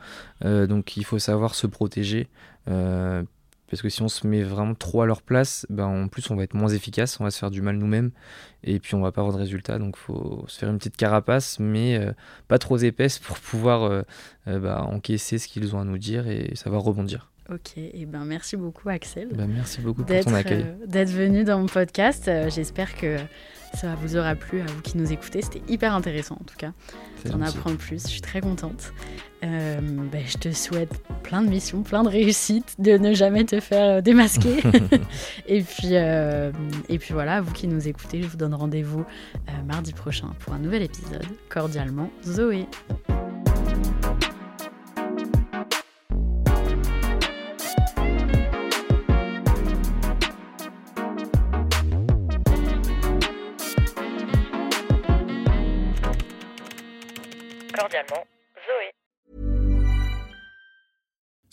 donc 0.43 0.99
il 0.99 1.05
faut 1.07 1.19
savoir 1.19 1.55
se 1.55 1.67
protéger. 1.67 2.29
Parce 3.73 3.81
que 3.81 3.89
si 3.89 4.03
on 4.03 4.09
se 4.09 4.27
met 4.27 4.43
vraiment 4.43 4.75
trop 4.75 5.01
à 5.01 5.07
leur 5.07 5.23
place, 5.23 5.65
ben 5.71 5.87
en 5.87 6.09
plus 6.09 6.31
on 6.31 6.37
va 6.37 6.43
être 6.43 6.53
moins 6.53 6.69
efficace, 6.69 7.19
on 7.21 7.25
va 7.25 7.31
se 7.31 7.39
faire 7.39 7.51
du 7.51 7.63
mal 7.63 7.77
nous-mêmes, 7.79 8.11
et 8.65 8.79
puis 8.79 8.95
on 8.95 9.01
va 9.01 9.13
pas 9.13 9.23
avoir 9.23 9.35
de 9.35 9.41
résultat. 9.41 9.79
Donc 9.79 9.97
faut 9.97 10.45
se 10.47 10.59
faire 10.59 10.69
une 10.69 10.77
petite 10.77 10.99
carapace, 10.99 11.59
mais 11.59 11.97
euh, 11.97 12.13
pas 12.49 12.59
trop 12.59 12.77
épaisse 12.77 13.19
pour 13.19 13.39
pouvoir 13.39 13.85
euh, 13.85 14.03
euh, 14.47 14.59
bah, 14.59 14.83
encaisser 14.83 15.39
ce 15.39 15.49
qu'ils 15.49 15.75
ont 15.75 15.81
à 15.81 15.85
nous 15.85 15.97
dire 15.97 16.29
et 16.29 16.55
savoir 16.55 16.83
rebondir. 16.83 17.31
Ok, 17.51 17.79
et 17.79 18.05
ben 18.05 18.27
merci 18.27 18.59
beaucoup 18.59 18.91
Axel 18.91 19.31
Bah, 19.33 19.47
merci 19.49 19.81
beaucoup 19.81 20.05
pour 20.05 20.21
ton 20.21 20.35
accueil. 20.35 20.67
d'être 20.87 21.09
venu 21.09 21.43
dans 21.43 21.59
mon 21.59 21.65
podcast. 21.65 22.31
J'espère 22.51 22.95
que 22.95 23.17
ça 23.75 23.95
vous 23.95 24.17
aura 24.17 24.35
plu 24.35 24.61
à 24.61 24.67
vous 24.67 24.81
qui 24.83 24.97
nous 24.97 25.13
écoutez. 25.13 25.43
C'était 25.43 25.63
hyper 25.69 25.95
intéressant 25.95 26.37
en 26.41 26.45
tout 26.45 26.57
cas. 26.57 26.73
D'en 27.25 27.41
apprendre 27.41 27.77
plus. 27.77 28.03
Je 28.03 28.09
suis 28.09 28.21
très 28.21 28.41
contente. 28.41 28.93
Euh, 29.45 29.81
ben, 29.81 30.23
je 30.27 30.39
te 30.39 30.53
souhaite 30.53 31.03
plein 31.23 31.43
de 31.43 31.49
missions, 31.49 31.83
plein 31.83 32.03
de 32.03 32.09
réussites, 32.09 32.77
de 32.79 32.97
ne 32.97 33.13
jamais 33.13 33.45
te 33.45 33.61
faire 33.61 33.99
euh, 33.99 34.01
démasquer. 34.01 34.61
et, 35.49 35.63
puis, 35.63 35.91
euh, 35.93 36.53
et 36.89 36.99
puis 36.99 37.13
voilà, 37.13 37.41
vous 37.41 37.53
qui 37.53 37.67
nous 37.67 37.89
écoutez, 37.89 38.23
je 38.23 38.29
vous 38.29 38.37
donne 38.37 38.55
rendez-vous 38.55 39.01
euh, 39.01 39.63
mardi 39.67 39.93
prochain 39.93 40.29
pour 40.41 40.53
un 40.53 40.59
nouvel 40.59 40.83
épisode. 40.83 41.27
Cordialement, 41.49 42.11
Zoé. 42.25 42.67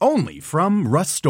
Only 0.00 0.40
from 0.40 0.88
Rust 0.88 1.24